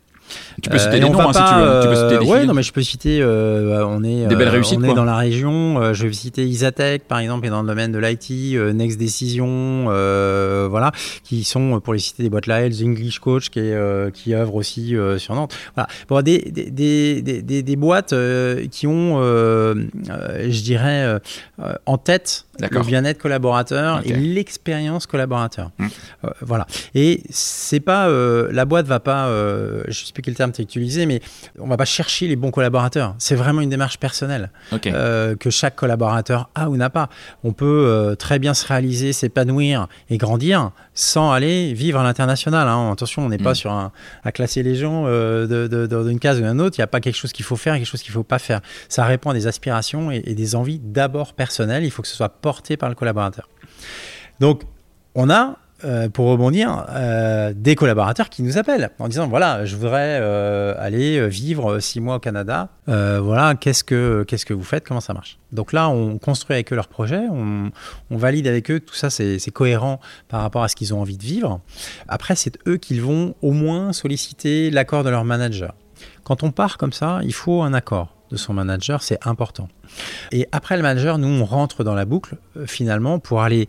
[0.61, 1.79] Tu peux citer des noms hein, si tu veux.
[1.81, 3.21] Tu peux citer des ouais, non, mais je peux citer.
[3.21, 5.81] Euh, on est, des belles réussites, on est dans la région.
[5.81, 8.99] Euh, je vais citer Isatech, par exemple, et dans le domaine de l'IT, euh, Next
[8.99, 9.85] Decision,
[10.69, 10.91] voilà,
[11.23, 14.55] qui sont, pour les citer des boîtes là, The English Coach, qui, est, qui œuvre
[14.55, 15.55] aussi sur Nantes.
[15.75, 15.87] Voilà.
[16.07, 18.13] Bon, des, des, des, des, boîtes
[18.71, 21.19] qui ont, je dirais,
[21.85, 25.71] en tête le bien-être collaborateur et l'expérience collaborateur.
[25.79, 25.89] Hum.
[26.41, 26.67] voilà.
[26.93, 29.27] Et c'est pas, la boîte va pas,
[29.87, 31.21] je sais plus quel terme tu as utilisé, mais
[31.59, 33.15] on va pas chercher les bons collaborateurs.
[33.17, 34.51] C'est vraiment une démarche personnelle
[34.85, 37.09] euh, que chaque collaborateur a ou n'a pas.
[37.43, 42.67] On peut euh, très bien se réaliser, s'épanouir et grandir sans aller vivre à l'international.
[42.67, 42.91] Hein.
[42.91, 43.55] Attention, on n'est pas mm.
[43.55, 43.91] sur un,
[44.23, 46.77] à classer les gens euh, dans une case ou une autre.
[46.77, 48.39] Il n'y a pas quelque chose qu'il faut faire, quelque chose qu'il ne faut pas
[48.39, 48.61] faire.
[48.89, 51.83] Ça répond à des aspirations et, et des envies d'abord personnelles.
[51.83, 53.49] Il faut que ce soit porté par le collaborateur.
[54.39, 54.61] Donc,
[55.15, 59.75] on a euh, pour rebondir, euh, des collaborateurs qui nous appellent en disant voilà, je
[59.75, 62.69] voudrais euh, aller vivre six mois au Canada.
[62.87, 64.87] voilà, qu'est-ce que qu'est-ce que vous faites?
[64.87, 65.39] Comment ça marche?
[65.51, 67.71] Donc là, on construit avec eux leur projet, on,
[68.11, 71.23] valide avec eux tout ça, c'est cohérent par rapport à ce qu'ils ont envie de
[71.23, 71.59] vivre.
[72.07, 75.73] Après, c'est eux qui vont au moins solliciter l'accord de leur manager.
[76.23, 79.67] Quand on part comme ça, il faut un accord de son manager, c'est important.
[80.31, 83.67] Et après le manager, nous, on rentre dans la boucle, finalement, pour aller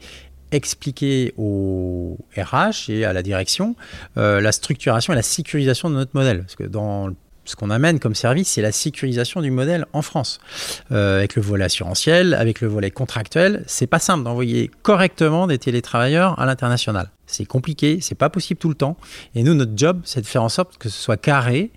[0.53, 3.77] expliquer au RH et à la direction
[4.17, 6.41] euh, la structuration et la sécurisation de notre modèle.
[6.43, 7.11] Parce que dans
[7.45, 10.41] ce qu'on amène comme service, c'est la sécurisation du modèle en France.
[10.93, 15.59] Euh, avec le volet assurantiel, avec le volet contractuel, c'est pas simple d'envoyer correctement des
[15.59, 17.11] télétravailleurs à l'international.
[17.27, 18.97] C'est compliqué, c'est pas possible tout le temps.
[19.35, 21.71] Et nous, notre job, c'est de faire en sorte que ce soit carré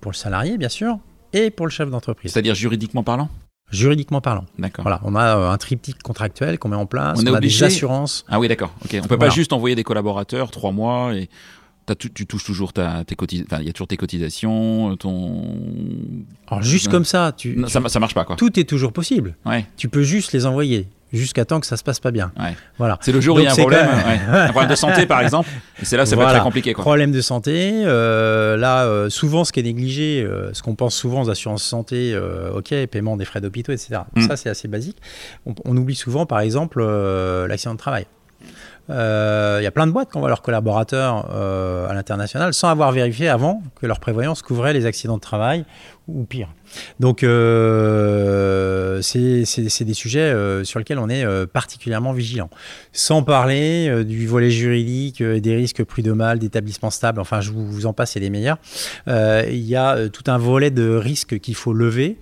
[0.00, 0.98] pour le salarié, bien sûr,
[1.32, 2.32] et pour le chef d'entreprise.
[2.32, 3.30] C'est-à-dire juridiquement parlant?
[3.70, 4.44] Juridiquement parlant.
[4.58, 4.82] D'accord.
[4.82, 8.24] Voilà, on a euh, un triptyque contractuel qu'on met en place, on, a des assurances.
[8.28, 8.72] Ah oui, d'accord.
[8.84, 8.96] Ok.
[9.02, 11.28] On peut pas juste envoyer des collaborateurs trois mois et
[11.94, 13.58] tu, tu, touches toujours ta, tes cotisations.
[13.60, 15.56] Il y a toujours tes cotisations, ton.
[16.48, 18.36] Alors juste comme ça, tu, ça, ça marche pas quoi.
[18.36, 19.36] Tout est toujours possible.
[19.44, 19.66] Ouais.
[19.76, 22.32] Tu peux juste les envoyer jusqu'à temps que ça se passe pas bien.
[22.78, 22.98] Voilà.
[23.00, 23.88] C'est le jour où il y a un problème,
[24.28, 25.48] un problème de santé par exemple,
[25.80, 26.72] et c'est là ça va être très compliqué.
[26.72, 26.82] Quoi.
[26.82, 30.94] Problème de santé, euh, là euh, souvent ce qui est négligé, euh, ce qu'on pense
[30.94, 32.18] souvent aux assurances santé,
[32.54, 34.00] ok, paiement des frais d'hôpitaux, etc.
[34.14, 34.22] Mm.
[34.22, 34.98] Ça c'est assez basique.
[35.64, 38.06] On, oublie souvent par exemple l'accident de travail.
[38.88, 43.28] Il y a plein de boîtes qui envoient leurs collaborateurs à l'international sans avoir vérifié
[43.28, 45.64] avant que leur prévoyance couvrait les accidents de travail
[46.08, 46.48] ou pire.
[47.00, 52.50] Donc, euh, c'est des sujets euh, sur lesquels on est euh, particulièrement vigilant.
[52.92, 58.12] Sans parler du volet juridique, des risques prud'homal, d'établissements stables, enfin, je vous, en passe,
[58.12, 58.58] c'est les meilleurs.
[59.06, 62.18] Il y a tout un volet de risques qu'il faut lever.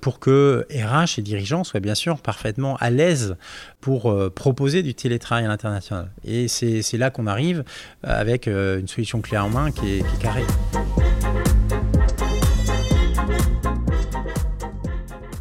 [0.00, 3.36] Pour que RH et dirigeants soient bien sûr parfaitement à l'aise
[3.80, 6.10] pour proposer du télétravail à l'international.
[6.24, 7.64] Et c'est là qu'on arrive
[8.02, 11.21] avec une solution clé en main qui est, qui est carrée.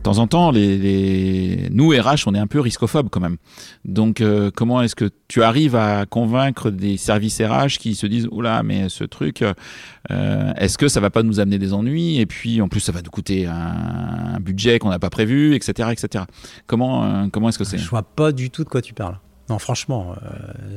[0.01, 3.37] Temps en temps, nous RH, on est un peu riscophobes quand même.
[3.85, 8.27] Donc, euh, comment est-ce que tu arrives à convaincre des services RH qui se disent
[8.31, 12.19] oula, mais ce truc, euh, est-ce que ça va pas nous amener des ennuis?
[12.19, 15.89] Et puis, en plus, ça va nous coûter un, budget qu'on n'a pas prévu, etc.,
[15.91, 16.25] etc.
[16.65, 17.77] Comment, euh, comment est-ce que c'est?
[17.77, 19.19] Je vois pas du tout de quoi tu parles.
[19.49, 20.15] Non, franchement,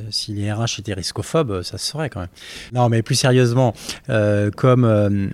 [0.09, 2.29] si les RH étaient riscophobes, ça se serait quand même.
[2.73, 3.73] Non, mais plus sérieusement,
[4.57, 5.31] comme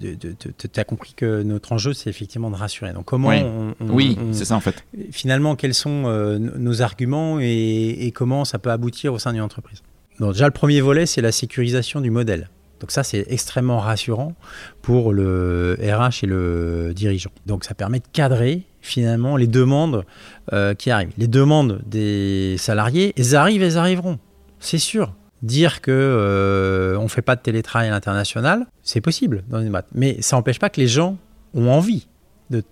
[0.00, 2.92] tu as compris que notre enjeu, c'est effectivement de rassurer.
[2.92, 3.32] Donc, comment
[3.80, 4.84] oui, c'est ça en fait.
[5.10, 9.82] Finalement, quels sont euh, nos arguments et, comment ça peut aboutir au sein d'une entreprise?
[10.20, 12.48] Donc, déjà, le premier volet, c'est la sécurisation du modèle.
[12.80, 14.34] Donc ça, c'est extrêmement rassurant
[14.82, 17.30] pour le RH et le dirigeant.
[17.46, 20.04] Donc ça permet de cadrer finalement les demandes
[20.52, 21.12] euh, qui arrivent.
[21.16, 24.18] Les demandes des salariés, elles arrivent, elles arriveront.
[24.60, 29.70] C'est sûr dire que euh, fait pas de télétravail à l'international, c'est possible dans une
[29.70, 29.86] boîte.
[29.94, 31.16] Mais ça n'empêche pas que les gens
[31.54, 32.08] ont envie,
[32.50, 32.62] de,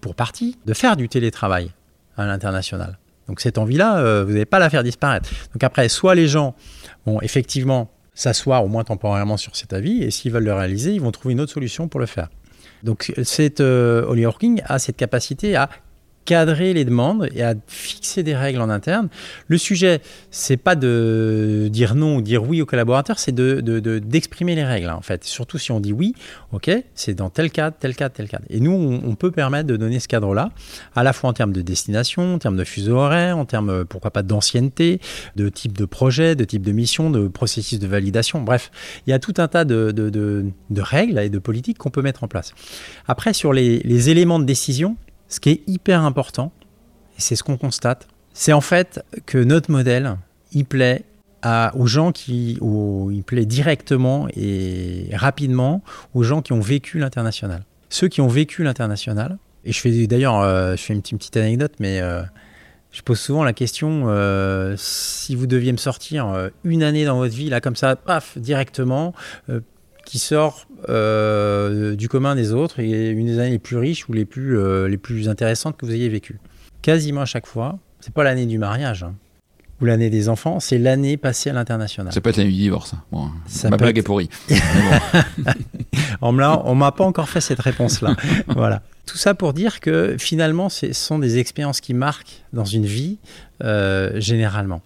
[0.00, 1.70] pour partie, de faire du télétravail
[2.16, 2.98] à l'international.
[3.28, 5.30] Donc cette envie-là, euh, vous n'allez pas la faire disparaître.
[5.52, 6.54] Donc après, soit les gens
[7.06, 11.00] vont effectivement s'asseoir au moins temporairement sur cet avis, et s'ils veulent le réaliser, ils
[11.00, 12.28] vont trouver une autre solution pour le faire.
[12.82, 14.24] Donc cette Holly
[14.64, 15.68] a cette capacité à
[16.28, 19.08] cadrer les demandes et à fixer des règles en interne.
[19.46, 23.60] Le sujet, c'est pas de dire non ou dire oui aux collaborateurs, c'est de,
[23.98, 25.24] d'exprimer les règles en fait.
[25.24, 26.14] Surtout si on dit oui,
[26.52, 28.44] ok, c'est dans tel cadre, tel cadre, tel cadre.
[28.50, 30.50] Et nous, on, peut permettre de donner ce cadre-là,
[30.94, 34.10] à la fois en termes de destination, en termes de fuseau horaire, en termes, pourquoi
[34.10, 35.00] pas, d'ancienneté,
[35.34, 38.42] de type de projet, de type de mission, de processus de validation.
[38.42, 38.70] Bref,
[39.06, 42.22] il y a tout un tas de, de règles et de politiques qu'on peut mettre
[42.22, 42.52] en place.
[43.06, 46.52] Après, sur les éléments de décision, ce qui est hyper important,
[47.16, 50.16] et c'est ce qu'on constate, c'est en fait que notre modèle,
[50.52, 51.04] il plaît
[51.74, 52.58] aux gens qui,
[53.26, 55.82] plaît directement et rapidement
[56.14, 57.64] aux gens qui ont vécu l'international.
[57.90, 61.72] Ceux qui ont vécu l'international, et je fais d'ailleurs, euh, je fais une petite, anecdote,
[61.80, 62.22] mais euh,
[62.92, 67.34] je pose souvent la question euh, si vous deviez me sortir une année dans votre
[67.34, 69.14] vie, là comme ça, paf, directement,
[70.08, 74.14] qui sort euh, du commun des autres et une des années les plus riches ou
[74.14, 76.40] les plus, euh, les plus intéressantes que vous ayez vécues.
[76.80, 79.12] Quasiment à chaque fois, c'est pas l'année du mariage hein,
[79.82, 82.10] ou l'année des enfants, c'est l'année passée à l'international.
[82.10, 82.94] Ça peut être l'année du divorce.
[82.94, 83.02] Hein.
[83.12, 83.28] Bon,
[83.64, 84.30] ma blague est pourrie.
[86.22, 88.16] on ne m'a pas encore fait cette réponse-là.
[88.48, 88.80] voilà.
[89.04, 93.18] Tout ça pour dire que finalement, ce sont des expériences qui marquent dans une vie
[93.62, 94.80] euh, généralement.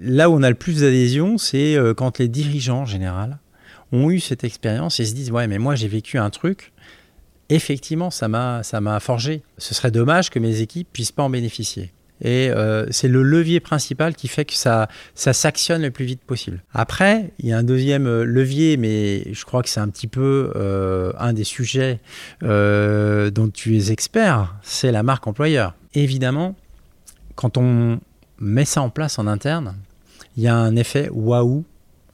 [0.00, 3.38] Là où on a le plus d'adhésion, c'est quand les dirigeants en général
[3.92, 6.72] ont eu cette expérience et se disent ouais mais moi j'ai vécu un truc
[7.48, 11.30] effectivement ça m'a ça m'a forgé ce serait dommage que mes équipes puissent pas en
[11.30, 16.04] bénéficier et euh, c'est le levier principal qui fait que ça, ça s'actionne le plus
[16.04, 16.62] vite possible.
[16.72, 20.06] Après, il y a un deuxième euh, levier, mais je crois que c'est un petit
[20.06, 22.00] peu euh, un des sujets
[22.40, 25.74] dont tu es expert, c'est la marque employeur.
[25.94, 26.54] Évidemment,
[27.34, 28.00] quand on
[28.38, 29.74] met ça en place en interne,
[30.36, 31.64] il y a un effet waouh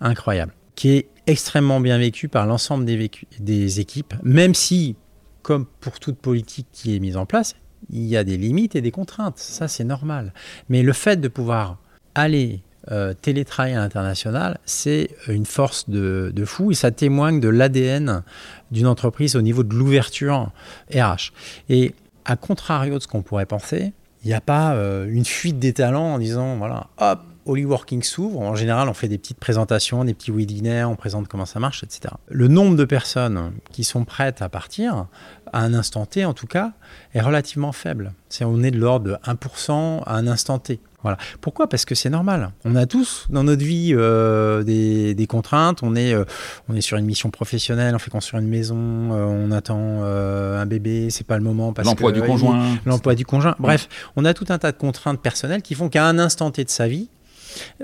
[0.01, 4.97] incroyable, qui est extrêmement bien vécu par l'ensemble des, équipes, même si,
[5.43, 7.55] comme pour toute politique qui est mise en place,
[7.91, 9.39] il y a des limites et des contraintes.
[9.39, 10.33] Ça, c'est normal.
[10.69, 11.79] Mais le fait de pouvoir
[12.15, 18.23] aller euh, à l'international, c'est une force de, de, fou et ça témoigne de l'ADN
[18.71, 20.51] d'une entreprise au niveau de l'ouverture
[20.93, 21.33] RH.
[21.69, 23.93] Et à contrario de ce qu'on pourrait penser,
[24.25, 27.21] il n'y a pas euh, une fuite des talents en disant, voilà, hop,
[27.59, 28.41] Working s'ouvre.
[28.41, 31.83] En général, on fait des petites présentations, des petits webinaires, on présente comment ça marche,
[31.83, 32.15] etc.
[32.29, 35.07] Le nombre de personnes qui sont prêtes à partir,
[35.53, 36.73] à un instant T en tout cas,
[37.15, 38.13] est relativement faible.
[38.29, 40.81] C'est, on est de l'ordre de 1% à un instant T.
[41.03, 41.17] Voilà.
[41.41, 41.69] Pourquoi?
[41.69, 42.53] Parce que c'est normal.
[42.65, 45.83] On a tous dans notre vie euh, des, contraintes.
[45.83, 46.25] On est, euh,
[46.69, 50.67] on est sur une mission professionnelle, on fait construire une maison, euh, on attend un
[50.67, 51.73] bébé, c'est pas le moment.
[51.83, 52.79] L'emploi du conjoint.
[52.85, 53.55] L'emploi du conjoint.
[53.59, 56.65] Bref, on a tout un tas de contraintes personnelles qui font qu'à un instant T
[56.65, 57.09] de sa vie,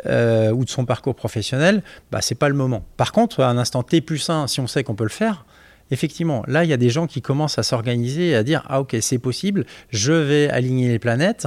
[0.06, 2.84] euh, ou de son parcours professionnel, bah, c'est pas le moment.
[2.96, 5.44] Par contre, à un instant T plus 1, si on sait qu'on peut le faire,
[5.90, 8.80] effectivement, là, il y a des gens qui commencent à s'organiser et à dire Ah,
[8.80, 11.46] ok, c'est possible, je vais aligner les planètes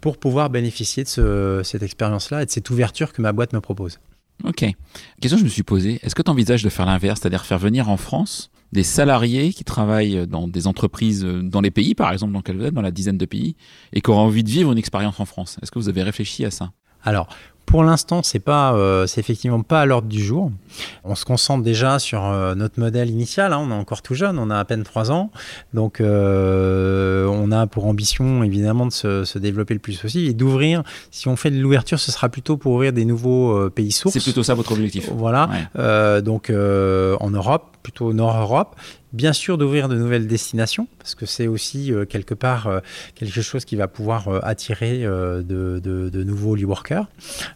[0.00, 3.98] pour pouvoir bénéficier de cette expérience-là et de cette ouverture que ma boîte me propose.
[4.44, 4.64] Ok.
[5.20, 7.58] Question que je me suis posée est-ce que tu envisages de faire l'inverse, c'est-à-dire faire
[7.58, 12.32] venir en France des salariés qui travaillent dans des entreprises dans les pays, par exemple,
[12.32, 13.56] dans vous êtes, dans la dizaine de pays,
[13.92, 15.58] et qui auraient envie de vivre une expérience en France?
[15.60, 16.70] Est-ce que vous avez réfléchi à ça?
[17.02, 17.28] Alors,
[17.70, 20.50] pour l'instant, c'est pas, euh, c'est effectivement pas à l'ordre du jour.
[21.04, 23.52] On se concentre déjà sur euh, notre modèle initial.
[23.52, 23.60] Hein.
[23.62, 25.30] on est encore tout jeune, on a à peine 3 ans,
[25.72, 30.82] donc euh, on a pour ambition évidemment de se, développer le plus possible et d'ouvrir.
[31.12, 34.14] Si on fait de l'ouverture, ce sera plutôt pour ouvrir des nouveaux pays sources.
[34.14, 35.08] C'est plutôt ça votre objectif.
[35.14, 35.48] Voilà.
[36.22, 38.74] donc en Europe, plutôt Nord-Europe,
[39.12, 42.80] bien sûr d'ouvrir de nouvelles destinations, parce que c'est aussi euh, quelque part euh,
[43.14, 47.06] quelque chose qui va pouvoir euh, attirer de, nouveaux Holy workers.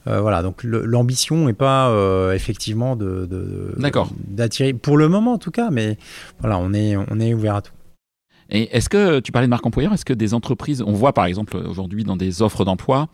[0.06, 1.92] voilà, donc l'ambition n'est pas
[2.34, 3.28] effectivement de,
[4.26, 5.98] d'attirer, pour le moment en tout cas, mais
[6.40, 7.72] voilà, on est, on est ouvert à tout.
[8.50, 11.24] Et est-ce que tu parlais de marque employeur Est-ce que des entreprises, on voit par
[11.24, 13.08] exemple aujourd'hui dans des offres d'emploi,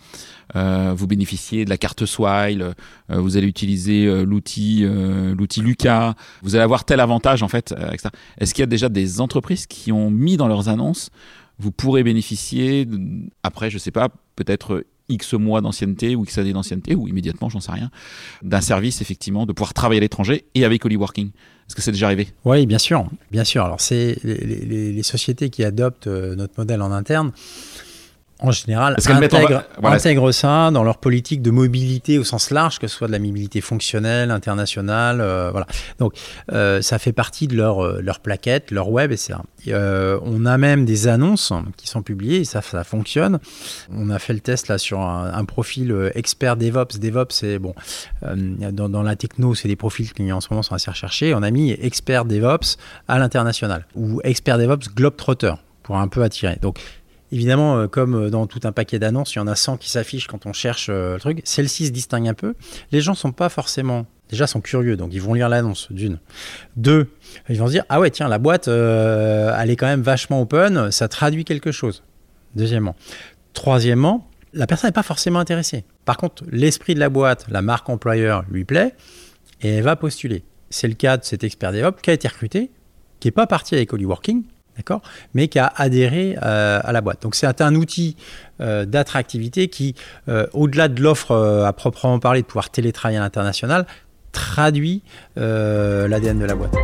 [0.57, 2.75] euh, vous bénéficiez de la carte Swile,
[3.11, 4.85] euh, vous allez utiliser euh, l'outil
[5.37, 7.75] l'outil Lucas, vous allez avoir tel avantage en fait.
[8.39, 11.11] Est-ce qu'il y a déjà des entreprises qui ont mis dans leurs annonces
[11.61, 12.89] vous pourrez bénéficier
[13.43, 17.61] après, je sais pas, peut-être X mois d'ancienneté ou X années d'ancienneté, ou immédiatement, j'en
[17.61, 17.91] sais rien,
[18.43, 21.29] d'un service, effectivement, de pouvoir travailler à l'étranger et avec Working.
[21.29, 22.29] Est-ce que c'est déjà arrivé?
[22.45, 23.07] Oui, bien sûr.
[23.31, 23.65] Bien sûr.
[23.65, 27.33] Alors, c'est les, sociétés qui adoptent euh, notre modèle en interne
[28.43, 28.97] en général,
[29.83, 33.19] intègrent, ça dans leur politique de mobilité au sens large, que ce soit de la
[33.19, 35.67] mobilité fonctionnelle, internationale, euh, voilà.
[35.99, 36.15] Donc,
[36.53, 39.39] euh, ça fait partie de leur, euh, leur plaquette, leur web, etc.
[39.67, 43.39] on a même des annonces qui sont publiées, et ça, ça fonctionne.
[43.93, 46.99] On a fait le test là sur un, profil expert DevOps.
[46.99, 47.75] DevOps, c'est bon,
[48.23, 51.35] dans, dans, la techno, c'est des profils qui en ce moment sont assez recherchés.
[51.35, 52.77] On a mis expert DevOps
[53.09, 56.57] à l'international ou expert DevOps Globetrotter pour un peu attirer.
[56.63, 56.79] Donc,
[57.33, 59.91] Évidemment, euh, comme euh, dans tout un paquet d'annonces, il y en a 100 qui
[59.91, 61.41] s'affichent quand on cherche euh, le truc.
[61.45, 62.55] Celle-ci se distingue un peu.
[62.93, 66.21] Les gens sont pas forcément déjà sont curieux, donc ils vont lire l'annonce, d'une.
[66.77, 67.11] Deux,
[67.49, 70.93] ils vont se dire, ah ouais, tiens, la boîte, elle est quand même vachement open,
[70.93, 72.05] ça traduit quelque chose.
[72.55, 72.95] Deuxièmement.
[73.55, 75.85] Troisièmement, la personne n'est pas forcément intéressée.
[76.05, 78.95] Par contre, l'esprit de la boîte, la marque employeur lui plaît,
[79.63, 80.45] et elle va postuler.
[80.69, 82.71] C'est le cas de cet expert DevOps qui a été recruté,
[83.19, 84.45] qui n'est pas parti avec Working
[84.81, 85.03] d'accord,
[85.35, 87.23] mais qui a adhéré euh, à la boîte.
[87.23, 88.17] Donc c'est un outil
[88.61, 89.95] euh, d'attractivité qui,
[90.29, 91.35] euh, au-delà de l'offre
[91.67, 93.87] à proprement parler de pouvoir télétravailler à l'international,
[94.33, 95.03] traduit
[95.37, 96.75] l'ADN de la boîte.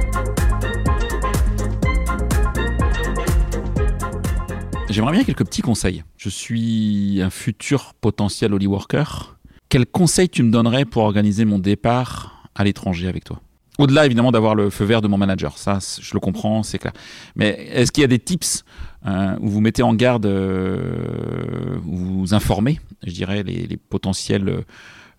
[4.91, 6.05] J'aimerais bien quelques petits conseils.
[6.19, 9.39] Je suis un futur potentiel Holy Worker.
[9.69, 13.41] Quels conseils tu me donnerais pour organiser mon départ à l'étranger avec toi?
[13.79, 16.93] Au-delà évidemment d'avoir le feu vert de mon manager, ça je le comprends, c'est clair.
[17.35, 18.65] Mais est-ce qu'il y a des tips
[19.07, 24.65] euh, où vous mettez en garde, euh, où vous informez, je dirais, les, potentielles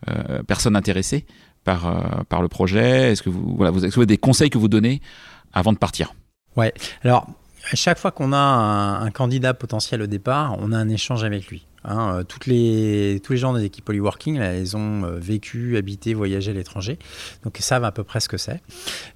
[0.09, 1.25] euh, personnes intéressées
[1.63, 3.11] par, par le projet?
[3.11, 5.01] Est-ce que vous, voilà, avez des conseils que vous donnez
[5.53, 6.13] avant de partir?
[6.55, 6.73] Ouais.
[7.03, 7.27] Alors
[7.71, 11.47] à chaque fois qu'on a un, candidat potentiel au départ, on a un échange avec
[11.47, 11.65] lui.
[11.87, 12.19] Hein.
[12.19, 16.53] Euh, tous les gens des équipes polyworking, là, ils ont euh, vécu, habité, voyagé à
[16.53, 16.99] l'étranger.
[17.43, 18.61] Donc ils savent à peu près ce que c'est.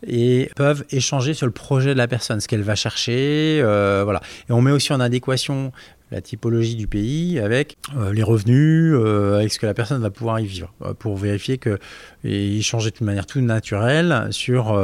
[0.08, 3.60] Et peuvent échanger sur le projet de la personne, ce qu'elle va chercher.
[3.62, 4.22] Euh, voilà.
[4.50, 5.72] Et on met aussi en adéquation
[6.12, 7.78] la typologie du pays avec
[8.12, 8.94] les revenus,
[9.34, 13.26] avec ce que la personne va pouvoir y vivre, pour vérifier qu'il change de manière
[13.26, 14.78] tout naturelle sur,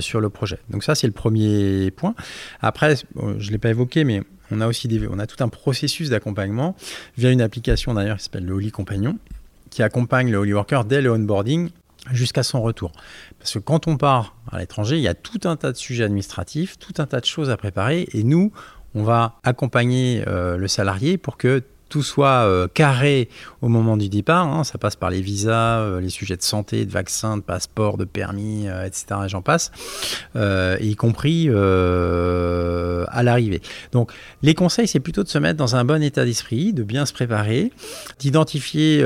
[0.00, 0.58] sur le projet.
[0.70, 2.16] Donc ça, c'est le premier point.
[2.60, 5.48] Après, je ne l'ai pas évoqué, mais on a aussi des, on a tout un
[5.48, 6.76] processus d'accompagnement
[7.16, 9.18] via une application d'ailleurs qui s'appelle le Holy Compagnon,
[9.70, 11.70] qui accompagne le Holy Worker dès le onboarding
[12.12, 12.92] jusqu'à son retour.
[13.38, 16.04] Parce que quand on part à l'étranger, il y a tout un tas de sujets
[16.04, 18.52] administratifs, tout un tas de choses à préparer, et nous,
[18.94, 23.28] on va accompagner euh, le salarié pour que tout soit euh, carré
[23.62, 24.46] au moment du départ.
[24.46, 24.64] Hein.
[24.64, 28.04] Ça passe par les visas, euh, les sujets de santé, de vaccins, de passeports, de
[28.04, 29.06] permis, etc.
[29.26, 29.70] Et j'en passe,
[30.34, 33.62] y compris à l'arrivée.
[33.92, 37.06] Donc, les conseils, c'est plutôt de se mettre dans un bon état d'esprit, de bien
[37.06, 37.72] se préparer,
[38.18, 39.02] d'identifier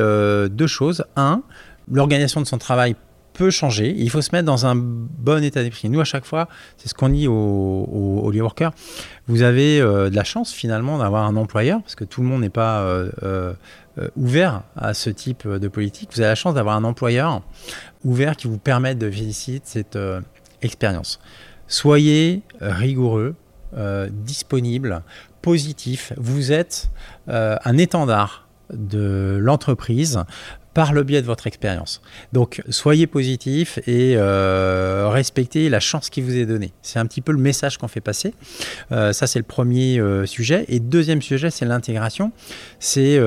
[0.50, 1.04] deux choses.
[1.16, 1.42] Un,
[1.90, 2.96] l'organisation de son travail
[3.38, 3.94] peut changer.
[3.96, 5.88] Il faut se mettre dans un bon état d'esprit.
[5.88, 8.72] Nous, à chaque fois, c'est ce qu'on dit aux, aux, workers.
[9.28, 12.40] Vous avez euh, de la chance finalement d'avoir un employeur, parce que tout le monde
[12.40, 13.54] n'est pas euh, euh,
[14.16, 16.10] ouvert à ce type de politique.
[16.12, 17.42] Vous avez la chance d'avoir un employeur
[18.04, 19.98] ouvert qui vous permette de visiter cette
[20.60, 21.20] expérience.
[21.68, 23.34] Soyez rigoureux,
[24.10, 25.02] disponible,
[25.42, 26.12] positif.
[26.16, 26.90] Vous êtes
[27.26, 30.24] un étendard de l'entreprise
[30.78, 32.00] par le biais de votre expérience.
[32.32, 36.72] Donc soyez positif et euh, respectez la chance qui vous est donnée.
[36.82, 38.32] C'est un petit peu le message qu'on fait passer.
[38.92, 40.66] Euh, ça c'est le premier euh, sujet.
[40.68, 42.30] Et deuxième sujet c'est l'intégration.
[42.78, 43.18] C'est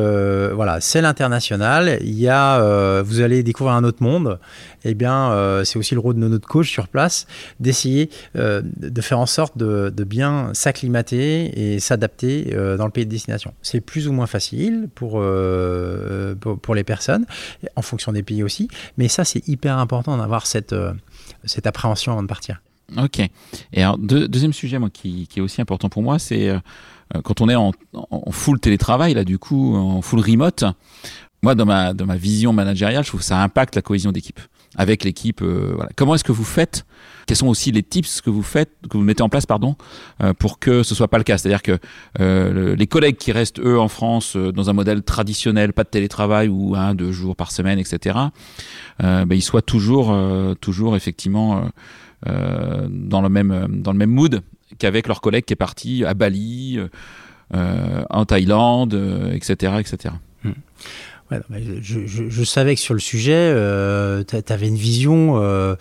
[0.53, 1.97] voilà, c'est l'international.
[1.99, 4.39] Il y a, vous allez découvrir un autre monde.
[4.83, 7.27] Eh bien, c'est aussi le rôle de notre coach sur place
[7.59, 13.09] d'essayer de faire en sorte de, de bien s'acclimater et s'adapter dans le pays de
[13.09, 13.53] destination.
[13.61, 15.21] C'est plus ou moins facile pour,
[16.39, 17.25] pour, pour les personnes
[17.75, 18.67] en fonction des pays aussi.
[18.97, 20.93] Mais ça, c'est hyper important d'avoir cette, euh,
[21.43, 22.61] cette appréhension avant de partir.
[22.97, 23.19] Ok.
[23.19, 26.59] Et alors, deuxième sujet moi, qui, est aussi important pour moi, c'est euh,
[27.23, 27.71] quand on est en,
[28.31, 30.63] full télétravail, là, du coup, en full remote.
[31.43, 34.39] Moi, dans ma, dans ma vision managériale, je trouve que ça impacte la cohésion d'équipe.
[34.75, 35.41] Avec l'équipe.
[35.41, 35.89] voilà.
[35.95, 36.85] Comment est-ce que vous faites
[37.31, 39.75] quels sont aussi les tips que vous faites, que vous mettez en place, pardon,
[40.21, 41.37] euh, pour que ce soit pas le cas?
[41.37, 41.77] C'est-à-dire que
[42.19, 45.89] euh, les collègues qui restent eux en France euh, dans un modèle traditionnel, pas de
[45.89, 48.17] télétravail ou un deux jours par semaine, etc.
[48.99, 50.15] Ben, ils soient toujours,
[50.59, 51.69] toujours effectivement
[52.25, 54.41] dans le même dans le même mood
[54.77, 56.79] qu'avec leur collègue qui est parti à Bali,
[57.53, 58.93] en Thaïlande,
[59.33, 60.13] etc., etc.
[61.81, 65.75] je, savais que sur le sujet, euh, tu avais une vision euh,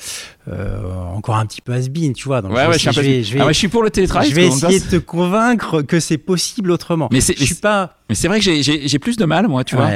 [1.14, 2.42] encore un petit peu has tu vois.
[2.42, 4.30] Donc ouais, je, suis je, suis pour le télétravail.
[4.30, 7.08] Je vais essayer de te convaincre que c'est possible autrement.
[7.12, 7.96] Mais je suis pas.
[8.08, 9.90] Mais c'est vrai que j'ai plus de mal, moi, tu vois.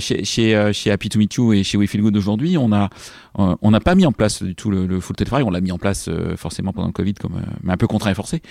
[0.00, 2.88] chez, chez, chez, Happy to Meet You et chez We Feel Good aujourd'hui, on a
[3.34, 5.44] on n'a pas mis en place du tout le, full télétravail.
[5.46, 8.14] On l'a mis en place forcément pendant le Covid, comme, mais un peu contraint et
[8.14, 8.42] forcé.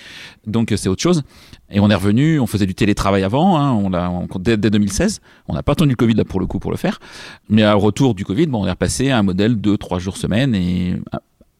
[0.46, 1.22] Donc c'est autre chose.
[1.70, 2.40] Et on est revenu.
[2.40, 3.58] On faisait du télétravail avant.
[3.58, 5.20] Hein, on l'a dès, dès, 2016.
[5.48, 7.00] On n'a pas attendu le Covid là pour le coup pour le faire.
[7.48, 10.16] Mais au retour du Covid, bon, on est repassé à un modèle de trois jours
[10.16, 10.96] semaine et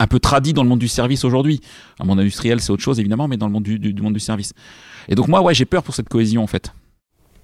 [0.01, 1.61] un peu tradit dans le monde du service aujourd'hui.
[2.01, 4.53] Un monde industriel, c'est autre chose évidemment, mais dans le monde du, monde du service.
[5.09, 6.73] Et donc moi, ouais, j'ai peur pour cette cohésion en fait.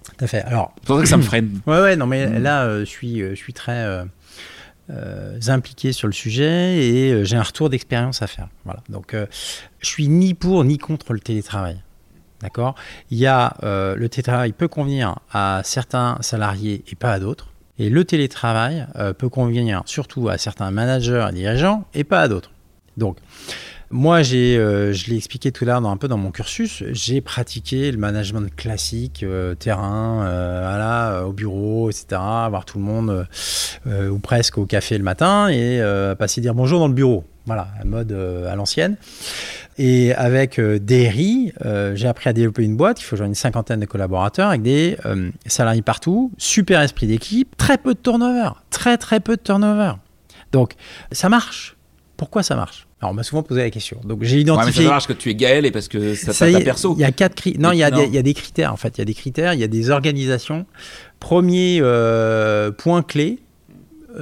[0.05, 0.41] Tout à fait.
[0.43, 1.61] Alors, c'est pour ça que ça me freine.
[1.67, 4.07] ouais, ouais, non, mais là, euh, je suis, euh, je suis très
[4.89, 8.49] euh, impliqué sur le sujet et j'ai un retour d'expérience à faire.
[8.65, 8.81] Voilà.
[8.89, 11.83] Donc, je suis ni pour ni contre le télétravail.
[12.41, 12.75] D'accord?
[13.11, 17.49] Il y a le télétravail peut convenir à certains salariés et pas à d'autres.
[17.79, 22.29] Et le télétravail euh, peut convenir surtout à certains managers et dirigeants et pas à
[22.29, 22.51] d'autres.
[22.97, 23.19] Donc,
[23.91, 27.21] moi, j'ai, euh, je l'ai expliqué tout à l'heure un peu dans mon cursus, j'ai
[27.21, 33.27] pratiqué le management classique, euh, terrain, voilà, au bureau, etc., voir tout le monde,
[33.87, 35.81] ou presque au café le matin, et
[36.19, 37.25] passer dire bonjour dans le bureau.
[37.45, 38.97] Voilà, mode à l'ancienne.
[39.79, 43.01] Et avec euh, Derry, euh, j'ai appris à développer une boîte.
[43.01, 47.57] Il faut jouer une cinquantaine de collaborateurs avec des euh, salariés partout, super esprit d'équipe,
[47.57, 49.93] très peu de turnover, très très peu de turnover.
[50.53, 50.75] Donc
[51.13, 51.77] ça marche.
[52.17, 52.87] Pourquoi ça marche?
[53.03, 54.01] Alors, on m'a souvent posé la question.
[54.03, 54.71] Donc, j'ai identifié.
[54.71, 56.95] Ouais, mais ça marche que tu es Gaël et parce que ça, ça ta perso.
[56.97, 57.61] Il y a quatre critères.
[57.61, 58.97] Non, il y, a Des, il y a des critères en fait.
[58.97, 60.65] Il y a des critères, il y a des organisations.
[61.21, 61.83] Premier
[62.79, 63.41] point clé,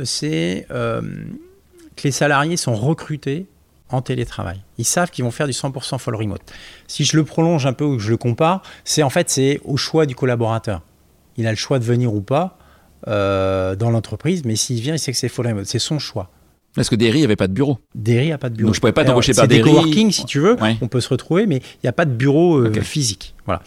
[0.02, 3.46] c'est que les salariés sont recrutés
[3.90, 4.62] en télétravail.
[4.78, 6.42] Ils savent qu'ils vont faire du 100% full remote.
[6.86, 9.60] Si je le prolonge un peu ou que je le compare, c'est en fait c'est
[9.64, 10.82] au choix du collaborateur.
[11.36, 12.58] Il a le choix de venir ou pas
[13.08, 15.66] euh, dans l'entreprise, mais s'il vient, il sait que c'est full remote.
[15.66, 16.30] C'est son choix.
[16.74, 17.78] Parce que Derry n'avait pas de bureau.
[17.94, 18.68] Derry n'a pas de bureau.
[18.68, 19.62] Donc je ne pouvais pas t'embaucher par Derry.
[19.62, 20.56] C'est des coworking si tu veux.
[20.80, 23.34] On peut se retrouver, mais il n'y a pas de bureau euh, physique.
[23.46, 23.62] Voilà.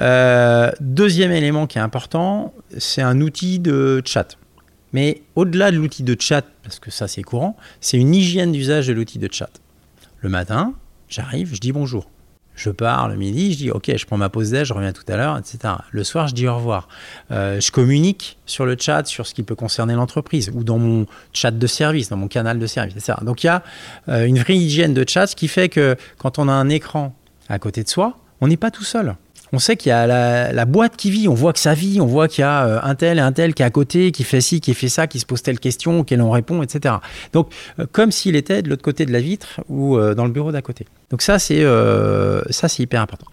[0.00, 4.36] Euh, deuxième élément qui est important, c'est un outil de chat.
[4.92, 8.86] Mais au-delà de l'outil de chat, parce que ça c'est courant, c'est une hygiène d'usage
[8.86, 9.50] de l'outil de chat.
[10.20, 10.74] Le matin,
[11.08, 12.08] j'arrive, je dis bonjour.
[12.56, 15.04] Je pars le midi, je dis ok, je prends ma pause déj, je reviens tout
[15.08, 15.74] à l'heure, etc.
[15.92, 16.88] Le soir, je dis au revoir.
[17.30, 21.06] Euh, je communique sur le chat, sur ce qui peut concerner l'entreprise, ou dans mon
[21.32, 23.18] chat de service, dans mon canal de service, etc.
[23.22, 23.62] Donc il y a
[24.08, 27.14] euh, une vraie hygiène de chat, ce qui fait que quand on a un écran
[27.48, 29.16] à côté de soi, on n'est pas tout seul
[29.52, 30.06] on sait qu'il y a
[30.52, 32.80] la, boîte qui vit, on voit que ça vit, on voit qu'il y a euh,
[32.82, 35.06] un tel et un tel qui est à côté, qui fait ci, qui fait ça,
[35.06, 36.96] qui se pose telle question, auquel on répond, etc.
[37.32, 40.30] Donc, euh, comme s'il était de l'autre côté de la vitre ou euh, dans le
[40.30, 40.86] bureau d'à côté.
[41.10, 41.64] Donc ça, c'est
[42.50, 43.26] ça, c'est hyper important.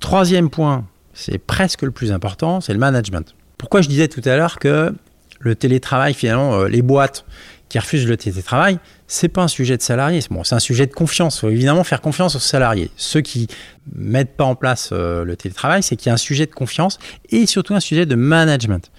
[0.00, 3.34] Troisième point, c'est presque le plus important, c'est le management.
[3.58, 4.94] Pourquoi je disais tout à l'heure que
[5.40, 7.24] le télétravail, finalement, les boîtes
[7.68, 10.94] qui refusent le télétravail, c'est pas un sujet de salarié, bon, c'est un sujet de
[10.94, 11.36] confiance.
[11.36, 12.90] Il faut évidemment faire confiance aux salariés.
[12.96, 13.48] Ceux qui
[13.94, 16.98] mettent pas en place euh, le télétravail, c'est qu'il y a un sujet de confiance
[17.30, 18.90] et surtout un sujet de management.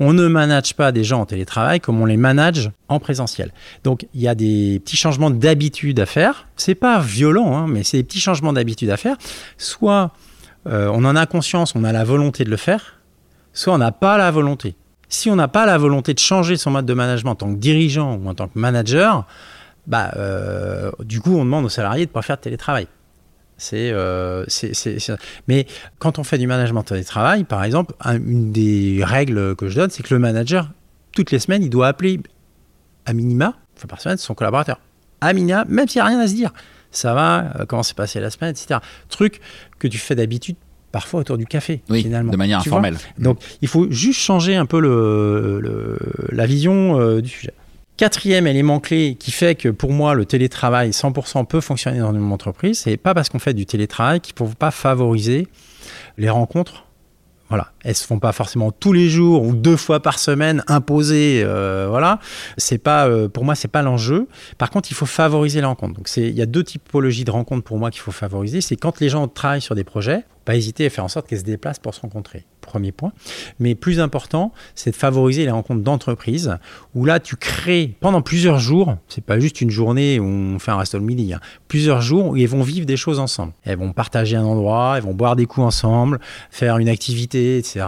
[0.00, 3.52] On ne manage pas des gens en télétravail comme on les manage en présentiel.
[3.84, 6.48] Donc il y a des petits changements d'habitude à faire.
[6.56, 9.16] C'est pas violent, hein, mais c'est des petits changements d'habitude à faire.
[9.56, 10.12] Soit
[10.66, 13.00] euh, on en a conscience, on a la volonté de le faire,
[13.52, 14.74] soit on n'a pas la volonté.
[15.08, 17.58] Si on n'a pas la volonté de changer son mode de management en tant que
[17.58, 19.26] dirigeant ou en tant que manager,
[19.86, 22.88] bah, euh, du coup, on demande aux salariés de ne pas faire de télétravail.
[23.72, 24.72] Euh, c'est,
[25.46, 25.66] Mais
[25.98, 30.02] quand on fait du management télétravail, par exemple, une des règles que je donne, c'est
[30.02, 30.70] que le manager,
[31.12, 32.20] toutes les semaines, il doit appeler
[33.06, 34.80] à minima, fois par semaine, son collaborateur.
[35.20, 36.52] À minima, même s'il n'y a rien à se dire.
[36.90, 38.80] Ça va, euh, comment s'est passé la semaine, etc.
[39.08, 39.40] Truc
[39.78, 40.56] que tu fais d'habitude
[40.94, 42.30] parfois autour du café, finalement.
[42.30, 42.96] De manière informelle.
[43.18, 45.98] Donc, il faut juste changer un peu le,
[46.30, 47.52] la vision du sujet.
[47.96, 52.30] Quatrième élément clé qui fait que pour moi le télétravail 100% peut fonctionner dans une
[52.32, 55.48] entreprise, c'est pas parce qu'on fait du télétravail qu'il ne faut pas favoriser
[56.16, 56.86] les rencontres.
[57.50, 61.42] Voilà, elles se font pas forcément tous les jours ou deux fois par semaine imposées.
[61.44, 62.18] Euh, voilà,
[62.56, 64.28] c'est pas euh, pour moi c'est pas l'enjeu.
[64.56, 65.94] Par contre, il faut favoriser les rencontres.
[65.94, 68.60] Donc il y a deux typologies de rencontres pour moi qu'il faut favoriser.
[68.60, 71.40] C'est quand les gens travaillent sur des projets, pas hésiter à faire en sorte qu'elles
[71.40, 72.46] se déplacent pour se rencontrer.
[72.64, 73.12] Premier point.
[73.60, 76.56] Mais plus important, c'est de favoriser les rencontres d'entreprise
[76.94, 80.70] où là, tu crées pendant plusieurs jours, c'est pas juste une journée où on fait
[80.70, 83.52] un resto midi, hein, plusieurs jours où ils vont vivre des choses ensemble.
[83.64, 87.86] Elles vont partager un endroit, elles vont boire des coups ensemble, faire une activité, etc.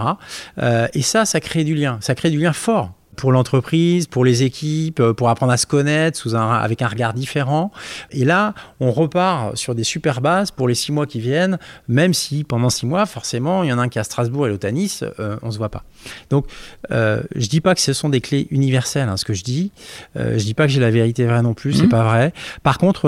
[0.59, 1.99] Euh, et ça, ça crée du lien.
[2.01, 5.67] Ça crée du lien fort pour l'entreprise, pour les équipes, euh, pour apprendre à se
[5.67, 7.73] connaître sous un, avec un regard différent.
[8.11, 11.59] Et là, on repart sur des super bases pour les six mois qui viennent,
[11.89, 14.47] même si pendant six mois, forcément, il y en a un qui est à Strasbourg
[14.47, 15.85] et l'autre à Nice, euh, on ne se voit pas.
[16.31, 16.47] Donc,
[16.91, 19.73] euh, je dis pas que ce sont des clés universelles, hein, ce que je dis.
[20.17, 21.89] Euh, je dis pas que j'ai la vérité vraie non plus, c'est mhm.
[21.89, 22.33] pas vrai.
[22.63, 23.07] Par contre,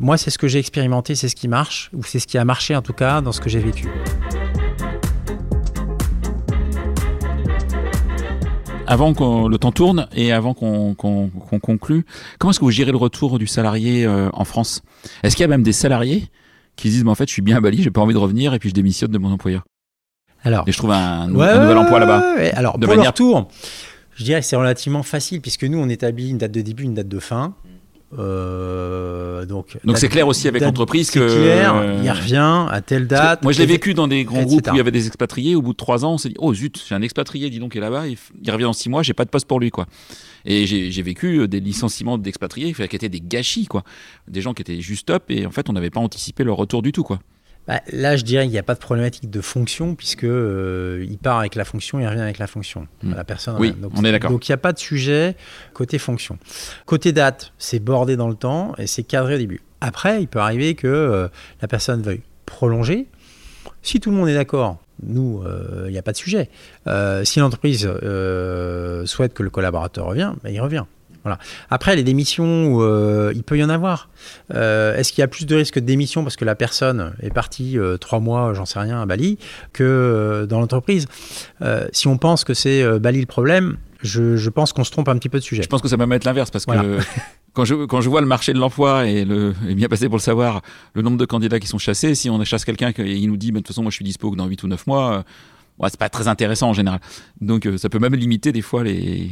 [0.00, 2.44] moi, c'est ce que j'ai expérimenté, c'est ce qui marche, ou c'est ce qui a
[2.44, 3.88] marché en tout cas dans ce que j'ai vécu.
[8.86, 12.04] Avant que le temps tourne et avant qu'on conclue,
[12.38, 14.82] comment est-ce que vous gérez le retour du salarié euh, en France?
[15.22, 16.28] Est-ce qu'il y a même des salariés
[16.76, 18.54] qui disent, mais en fait, je suis bien à Bali, j'ai pas envie de revenir
[18.54, 19.64] et puis je démissionne de mon employeur?
[20.44, 22.36] Alors, et je trouve un, nouvel emploi là-bas.
[22.52, 23.48] Alors, de pour le retour,
[24.14, 26.94] je dirais que c'est relativement facile puisque nous, on établit une date de début, une
[26.94, 27.54] date de fin.
[28.16, 33.42] Euh, donc, donc c'est clair aussi avec l'entreprise que clair, il revient à telle date.
[33.42, 35.54] Moi, je l'ai vécu dans des grands groupes où il y avait des expatriés.
[35.54, 37.72] Au bout de trois ans, on s'est dit oh zut, j'ai un expatrié, dis donc,
[37.72, 38.04] qui est là-bas.
[38.06, 39.86] Il, revient dans six mois, j'ai pas de poste pour lui, quoi.
[40.44, 43.82] Et j'ai vécu euh, des licenciements d'expatriés qui étaient des gâchis, quoi.
[44.28, 46.82] Des gens qui étaient juste top et en fait, on n'avait pas anticipé leur retour
[46.82, 47.18] du tout, quoi.
[47.66, 51.18] Bah, là, je dirais qu'il n'y a pas de problématique de fonction puisque euh, il
[51.18, 52.86] part avec la fonction, il revient avec la fonction.
[53.02, 53.14] Hmm.
[53.14, 53.56] La personne.
[53.58, 54.30] Oui, on est d'accord.
[54.30, 55.36] Donc il n'y a pas de sujet
[55.74, 56.38] côté fonction.
[56.84, 59.62] Côté date, c'est bordé dans le temps et c'est cadré au début.
[59.80, 61.28] Après, il peut arriver que euh,
[61.60, 63.06] la personne veuille prolonger.
[63.82, 66.48] Si tout le monde est d'accord, nous, euh, il n'y a pas de sujet.
[67.24, 67.82] si l'entreprise
[69.04, 70.84] souhaite que le collaborateur revienne, ben, il revient.
[71.70, 74.08] Après, les démissions, euh, il peut y en avoir.
[74.54, 77.32] Euh, est-ce qu'il y a plus de risques de démission parce que la personne est
[77.32, 79.38] partie euh, trois mois, j'en sais rien, à Bali,
[79.72, 81.06] que dans l'entreprise?
[81.92, 85.28] Si on pense que c'est Bali le problème, je, pense qu'on se trompe un petit
[85.28, 85.62] peu de sujet.
[85.62, 86.98] Je pense que ça va même être l'inverse parce que
[87.52, 90.22] quand, je, quand je vois le marché de l'emploi et le bien passé pour le
[90.22, 90.62] savoir,
[90.94, 93.50] le nombre de candidats qui sont chassés, si on chasse quelqu'un et il nous dit,
[93.50, 95.24] de toute façon, moi je suis dispo dans 8 ou 9 mois,
[95.78, 97.00] ouais, c'est pas très intéressant en général.
[97.40, 99.30] Donc ça peut même limiter des fois les,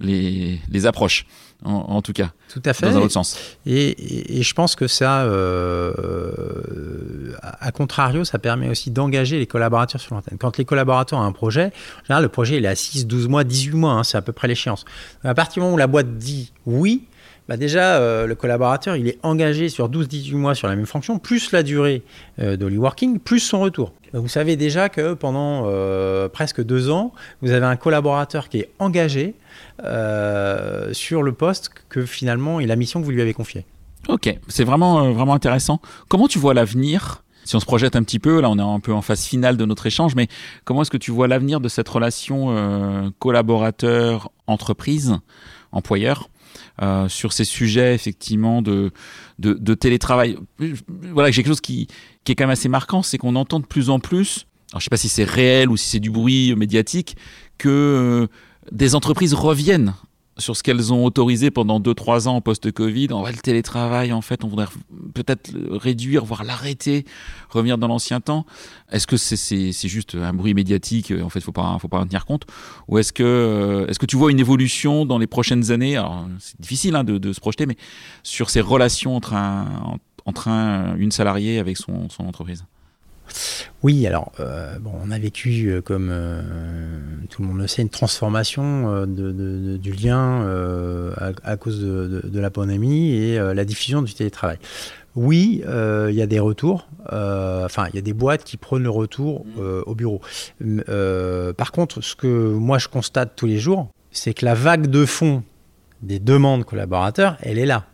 [0.00, 1.26] les, les approches,
[1.64, 2.32] en, tout cas.
[2.52, 2.86] Tout à fait.
[2.86, 3.38] Dans un autre sens.
[3.64, 5.92] Et, et, je pense que ça, euh,
[7.42, 10.38] à contrario, ça permet aussi d'engager les collaborateurs sur l'antenne.
[10.38, 11.72] Quand les collaborateurs ont un projet,
[12.02, 14.22] en général, le projet il est à 6, 12 mois, 18 mois, hein, c'est à
[14.22, 14.84] peu près l'échéance.
[15.24, 17.04] À partir du moment où la boîte dit oui,
[17.48, 21.18] bah déjà, euh, le collaborateur, il est engagé sur 12-18 mois sur la même fonction,
[21.18, 22.02] plus la durée
[22.40, 23.92] euh, working, plus son retour.
[24.12, 28.70] vous savez déjà que pendant euh, presque deux ans, vous avez un collaborateur qui est
[28.78, 29.34] engagé
[30.92, 33.64] sur le poste que finalement et la mission que vous lui avez confiée.
[34.08, 35.80] Ok, c'est vraiment, vraiment intéressant.
[36.08, 38.80] Comment tu vois l'avenir si on se projette un petit peu, là on est un
[38.80, 40.26] peu en phase finale de notre échange, mais
[40.64, 45.14] comment est-ce que tu vois l'avenir de cette relation collaborateur-entreprise,
[45.70, 46.28] employeur?
[46.82, 48.92] Euh, sur ces sujets effectivement de,
[49.38, 50.36] de, télétravail.
[51.12, 51.88] Voilà, j'ai quelque chose qui,
[52.24, 54.84] qui est quand même assez marquant, c'est qu'on entend de plus en plus, alors je
[54.84, 57.16] sais pas si c'est réel ou si c'est du bruit médiatique,
[57.58, 58.26] que euh,
[58.72, 59.94] des entreprises reviennent
[60.38, 63.08] sur ce qu'elles ont autorisé pendant 2-3 ans post-Covid.
[63.12, 64.66] On va le télétravail, en fait, on voudrait
[65.14, 67.04] peut-être réduire, voire l'arrêter,
[67.48, 68.44] revenir dans l'ancien temps.
[68.90, 72.26] Est-ce que c'est juste un bruit médiatique En fait, faut pas, faut pas en tenir
[72.26, 72.44] compte.
[72.88, 75.96] Ou est-ce que, euh, est-ce que tu vois une évolution dans les prochaines années?
[75.96, 77.76] Alors, c'est difficile hein, de, de, se projeter, mais
[78.22, 82.64] sur ces relations entre, un, entre un, une salariée avec son, son entreprise
[83.82, 86.42] oui, alors, euh, bon, on a vécu, euh, comme euh,
[87.30, 90.44] tout le monde le sait, une transformation de, du lien
[91.44, 94.58] à, cause de, la pandémie et la diffusion du télétravail.
[95.14, 98.90] Oui, il y a des retours, enfin, il y a des boîtes qui prônent le
[98.90, 99.44] retour
[99.86, 100.20] au bureau.
[101.56, 105.04] par contre, ce que moi je constate tous les jours, c'est que la vague de
[105.04, 105.42] fond
[106.02, 107.86] des demandes collaborateurs, elle est là.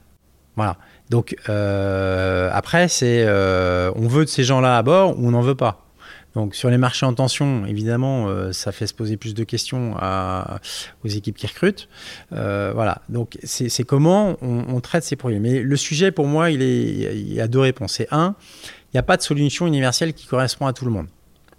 [0.56, 0.76] Voilà.
[1.12, 5.42] Donc euh, après, c'est euh, on veut de ces gens-là à bord ou on n'en
[5.42, 5.84] veut pas.
[6.34, 9.94] Donc sur les marchés en tension, évidemment, euh, ça fait se poser plus de questions
[11.04, 11.90] aux équipes qui recrutent.
[12.30, 15.42] voilà, donc c'est comment on, traite ces problèmes.
[15.42, 17.92] Mais le sujet, pour moi, il, est, il y a deux réponses.
[17.92, 18.34] C'est un,
[18.64, 21.08] il n'y a pas de solution universelle qui correspond à tout le monde.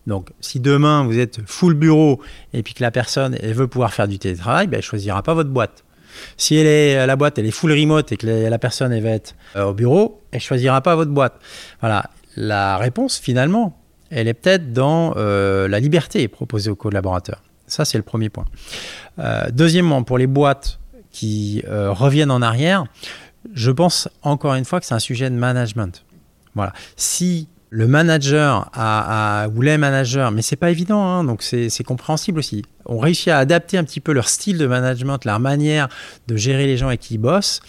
[0.07, 2.19] Donc, si demain vous êtes full bureau
[2.53, 5.35] et puis que la personne veut pouvoir faire du télétravail, ben, elle ne choisira pas
[5.35, 5.83] votre boîte.
[6.37, 9.35] Si elle est, la boîte elle est full remote et que la personne va être
[9.55, 11.39] euh, au bureau, elle choisira pas votre boîte.
[11.79, 12.09] Voilà.
[12.35, 17.41] La réponse finalement, elle est peut-être dans euh, la liberté proposée aux collaborateurs.
[17.67, 18.45] Ça c'est le premier point.
[19.19, 20.79] Euh, deuxièmement, pour les boîtes
[21.11, 22.85] qui reviennent en arrière,
[23.53, 26.03] je pense encore une fois que c'est un sujet de management.
[26.55, 26.73] Voilà.
[26.95, 32.37] Si le manager a, ou les managers, mais c'est pas évident, hein, donc c'est compréhensible
[32.37, 35.89] aussi, ont réussi à adapter un petit peu leur style de management, leur manière
[36.27, 37.61] de gérer les gens avec qui ils bossent,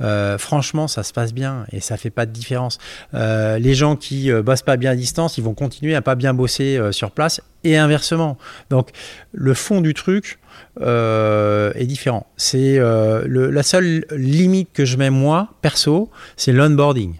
[0.00, 2.78] euh, franchement, ça se passe bien et ça fait pas de différence.
[3.12, 6.14] Euh, les gens qui euh, bossent pas bien à distance, ils vont continuer à pas
[6.14, 8.38] bien bosser sur place et inversement.
[8.70, 8.88] Donc,
[9.32, 10.38] le fond du truc,
[10.80, 12.26] est différent.
[12.38, 17.16] C'est la seule limite que je mets moi, perso, c'est l'onboarding.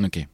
[0.00, 0.24] Ok.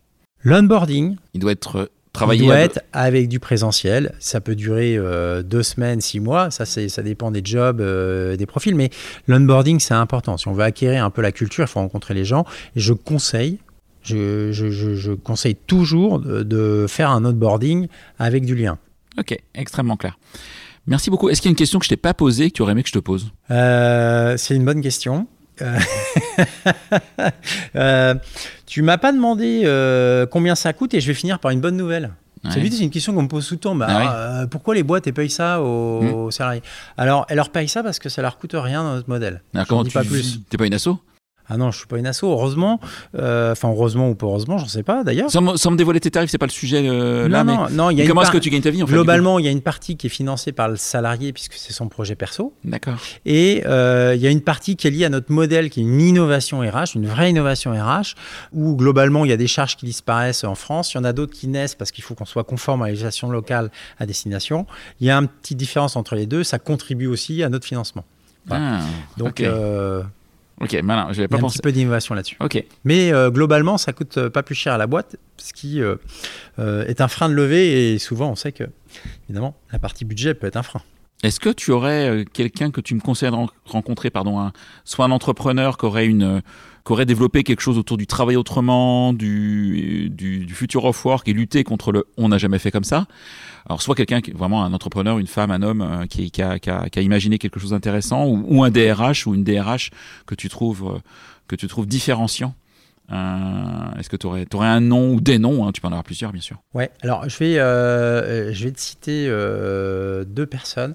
[0.47, 1.17] L'onboarding.
[1.35, 2.45] Il doit être travaillé.
[2.45, 4.15] Il doit être avec du présentiel.
[4.21, 6.53] Ça peut durer euh, deux semaines, six mois.
[6.53, 8.77] Ça, ça dépend des jobs, euh, des profils.
[8.77, 8.91] Mais
[9.27, 10.37] l'onboarding, c'est important.
[10.37, 12.45] Si on veut acquérir un peu la culture, il faut rencontrer les gens.
[12.77, 13.59] Et je conseille,
[14.03, 17.89] je, je, je, conseille toujours de, faire un onboarding
[18.21, 18.79] avec du lien.
[19.19, 20.17] Ok, extrêmement clair.
[20.87, 21.29] Merci beaucoup.
[21.29, 22.85] Est-ce qu'il y a une question que je t'ai pas posée que tu aurais aimé
[22.85, 23.33] que je te pose?
[23.51, 25.27] Euh, C'est une bonne question.
[25.63, 25.79] Euh,
[27.77, 28.15] euh,
[28.67, 31.77] tu m'as pas demandé euh, combien ça coûte et je vais finir par une bonne
[31.77, 32.13] nouvelle.
[32.51, 33.75] C'est une question qu'on me pose tout le temps.
[33.75, 36.31] Bah, ah pourquoi les boîtes payent ça aux, hmm.
[36.31, 36.63] salariés?
[36.97, 39.43] Alors, elles leur payent ça parce que ça leur coûte rien dans notre modèle.
[39.69, 40.39] Comment tu pas plus.
[40.49, 40.91] T'es pas une asso?
[41.49, 42.81] Ah non, je suis pas une asso, heureusement.
[43.17, 45.31] Euh, enfin, heureusement ou pas heureusement, j'en sais pas d'ailleurs.
[45.31, 47.45] Sans, me dévoiler tes tarifs, c'est pas le sujet euh, là.
[47.45, 49.49] Non, non, y a comment est-ce que tu gagnes ta vie en Globalement, il y
[49.49, 52.53] a une partie qui est financée par le salarié puisque c'est son projet perso.
[52.65, 52.97] D'accord.
[53.25, 55.85] Et euh, il y a une partie qui est liée à notre modèle, qui est
[55.85, 58.15] une innovation RH, une vraie innovation RH,
[58.53, 60.95] où globalement il y a des charges qui disparaissent en France.
[60.95, 62.91] Il y en a d'autres qui naissent parce qu'il faut qu'on soit conforme à la
[62.91, 64.67] législation locale à destination.
[65.01, 66.43] Il y a une petite différence entre les deux.
[66.43, 68.05] Ça contribue aussi à notre financement.
[68.51, 68.81] Ah,
[69.17, 69.43] Donc,
[70.61, 72.37] Ok, malin, j'avais pas Il y a un petit peu d'innovation là-dessus.
[72.41, 72.65] Ok.
[72.85, 75.97] Mais euh, globalement, ça coûte euh, pas plus cher à la boîte, ce qui euh,
[76.87, 78.65] est un frein de levée et souvent on sait que,
[79.29, 80.81] évidemment, la partie budget peut être un frein.
[81.23, 84.53] Est-ce que tu aurais quelqu'un que tu me conseilles de rencontrer, pardon,
[84.85, 86.43] soit un entrepreneur qui aurait une
[86.87, 91.27] qui aurait développé quelque chose autour du travail autrement, du, du, du future of work
[91.27, 93.07] et lutter contre le on n'a jamais fait comme ça,
[93.67, 96.61] alors soit quelqu'un qui vraiment un entrepreneur, une femme, un homme euh, qui, qui, a,
[96.61, 99.91] qui, a, qui, a, imaginé quelque chose d'intéressant, ou, un DRH ou une DRH
[100.27, 100.99] que tu trouves euh,
[101.49, 102.55] que tu trouves différenciant.
[103.13, 105.93] Euh, Est-ce que tu aurais, aurais, un nom ou des noms hein, Tu peux en
[105.93, 106.59] avoir plusieurs, bien sûr.
[106.75, 106.91] Ouais.
[107.03, 110.95] Alors je vais euh, je vais te citer deux personnes.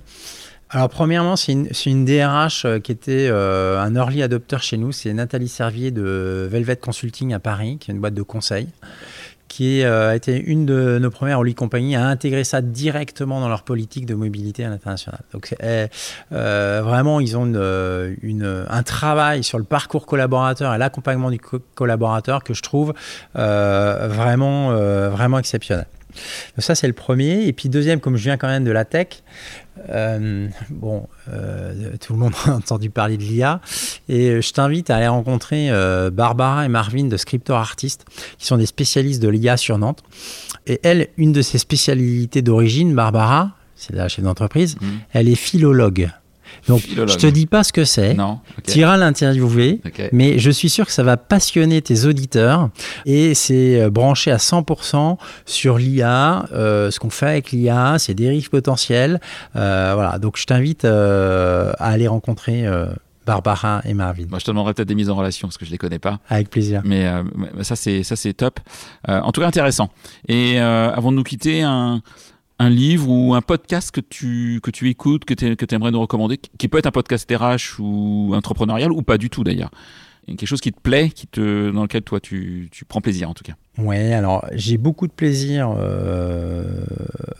[0.73, 4.93] Alors, premièrement, c'est une, DRH qui était un early adopter chez nous.
[4.93, 8.69] C'est Nathalie Servier de Velvet Consulting à Paris, qui est une boîte de conseil
[9.51, 13.49] qui euh, a été une de nos premières Oli compagnies à intégrer ça directement dans
[13.49, 15.19] leur politique de mobilité à l'international.
[15.33, 15.87] Donc euh,
[16.31, 21.41] euh, vraiment, ils ont un travail sur le parcours collaborateur et l'accompagnement du
[21.75, 22.93] collaborateur que je trouve
[23.35, 24.71] vraiment,
[25.09, 25.87] vraiment exceptionnel.
[26.55, 27.45] Donc ça, c'est le premier.
[27.45, 29.07] Et puis deuxième, comme je viens quand même de la tech,
[29.89, 33.61] euh, bon, euh, tout le monde a entendu parler de l'IA.
[34.09, 38.05] Et je t'invite à aller rencontrer euh, Barbara et Marvin de Scriptor Artist,
[38.37, 40.03] qui sont des spécialistes de l'IA sur Nantes.
[40.67, 44.87] Et elle, une de ses spécialités d'origine, Barbara, c'est la chef d'entreprise, mmh.
[45.13, 46.11] elle est philologue.
[46.67, 48.13] Donc, je te dis pas ce que c'est.
[48.13, 48.39] Non.
[48.67, 49.81] Tu iras l'interviewer,
[50.11, 52.69] mais je suis sûr que ça va passionner tes auditeurs
[53.05, 58.13] et c'est euh, branché à 100% sur l'IA, euh, ce qu'on fait avec l'IA, ses
[58.13, 59.19] dérives potentielles.
[59.55, 60.19] Euh, voilà.
[60.19, 62.65] Donc, je t'invite à aller rencontrer.
[63.23, 64.25] Barbara et Marvin.
[64.27, 66.19] Moi, je te demanderai peut-être des mises en relation parce que je les connais pas.
[66.27, 66.81] Avec plaisir.
[66.83, 67.07] Mais
[67.61, 68.59] ça c'est ça c'est top.
[69.07, 69.89] en tout cas intéressant.
[70.27, 72.01] Et avant de nous quitter, un,
[72.61, 76.37] un livre ou un podcast que tu, que tu écoutes, que tu aimerais nous recommander,
[76.37, 79.71] qui peut être un podcast RH ou entrepreneurial ou pas du tout d'ailleurs
[80.27, 83.33] quelque chose qui te plaît, qui te, dans lequel toi tu, tu prends plaisir en
[83.33, 83.53] tout cas.
[83.77, 86.85] Ouais, alors j'ai beaucoup de plaisir euh,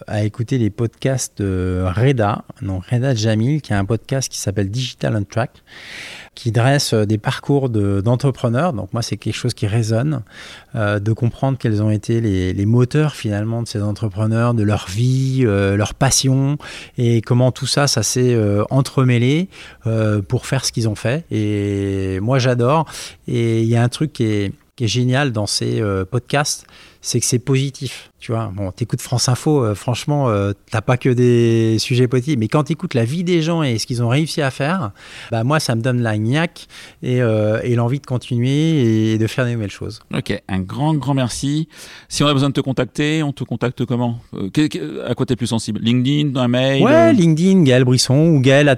[0.08, 4.70] à écouter les podcasts de Reda, donc Reda Jamil, qui a un podcast qui s'appelle
[4.70, 5.64] Digital on Track,
[6.36, 8.74] qui dresse des parcours d'entrepreneurs.
[8.74, 10.22] donc moi, c'est quelque chose qui résonne,
[10.76, 14.88] euh, de comprendre quels ont été les, les, moteurs finalement de ces entrepreneurs, de leur
[14.88, 16.58] vie, euh, leur passion,
[16.98, 18.38] et comment tout ça, ça s'est
[18.70, 19.50] entremêlé
[20.28, 21.26] pour faire ce qu'ils ont fait.
[21.32, 22.86] Et moi, j'adore.
[23.28, 26.66] Et il y a un truc qui est qui est génial dans ces euh, podcasts,
[27.02, 28.12] c'est que c'est positif.
[28.20, 32.38] Tu vois, bon, t'écoutes France Info, euh, franchement, euh, t'as pas que des sujets positifs,
[32.38, 34.92] mais quand t'écoutes la vie des gens et ce qu'ils ont réussi à faire,
[35.32, 36.68] bah moi, ça me donne la niaque
[37.04, 40.00] et, et l'envie de continuer et de faire des nouvelles choses.
[40.14, 41.68] Ok, un grand, grand merci.
[42.08, 44.20] Si on a besoin de te contacter, on te contacte comment?
[45.06, 45.80] À quoi t'es plus sensible?
[45.82, 46.84] LinkedIn, un mail?
[46.84, 48.76] Ouais, LinkedIn, Gaël Brisson ou Gaël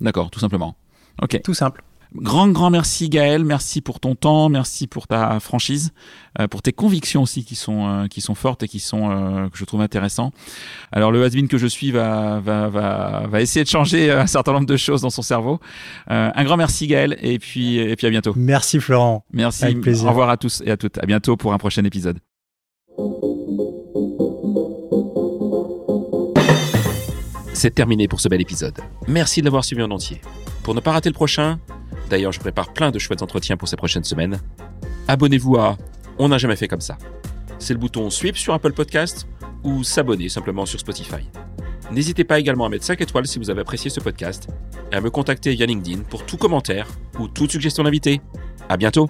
[0.00, 0.76] D'accord, tout simplement.
[1.22, 1.40] Ok.
[1.44, 1.82] Tout simple.
[2.16, 5.92] Grand, grand merci Gaël, merci pour ton temps, merci pour ta franchise,
[6.38, 9.48] euh, pour tes convictions aussi qui sont, euh, qui sont fortes et qui sont, euh,
[9.48, 10.30] que je trouve intéressants.
[10.92, 14.52] Alors le has que je suis va, va, va, va essayer de changer un certain
[14.52, 15.58] nombre de choses dans son cerveau.
[16.06, 18.32] un grand merci Gaël et puis, et puis à bientôt.
[18.36, 19.24] Merci Florent.
[19.32, 19.64] Merci.
[19.64, 20.06] Avec plaisir.
[20.06, 20.98] Au revoir à tous et à toutes.
[20.98, 22.20] À bientôt pour un prochain épisode.
[27.64, 28.78] C'est terminé pour ce bel épisode.
[29.08, 30.20] Merci de l'avoir suivi en entier.
[30.64, 31.58] Pour ne pas rater le prochain,
[32.10, 34.38] d'ailleurs je prépare plein de chouettes entretiens pour ces prochaines semaines,
[35.08, 35.78] abonnez-vous à
[36.18, 36.98] On n'a jamais fait comme ça.
[37.58, 39.26] C'est le bouton Sweep sur Apple Podcast
[39.62, 41.26] ou s'abonner simplement sur Spotify.
[41.90, 44.46] N'hésitez pas également à mettre 5 étoiles si vous avez apprécié ce podcast
[44.92, 46.86] et à me contacter via LinkedIn pour tout commentaire
[47.18, 48.20] ou toute suggestion d'invité.
[48.68, 49.08] À bientôt!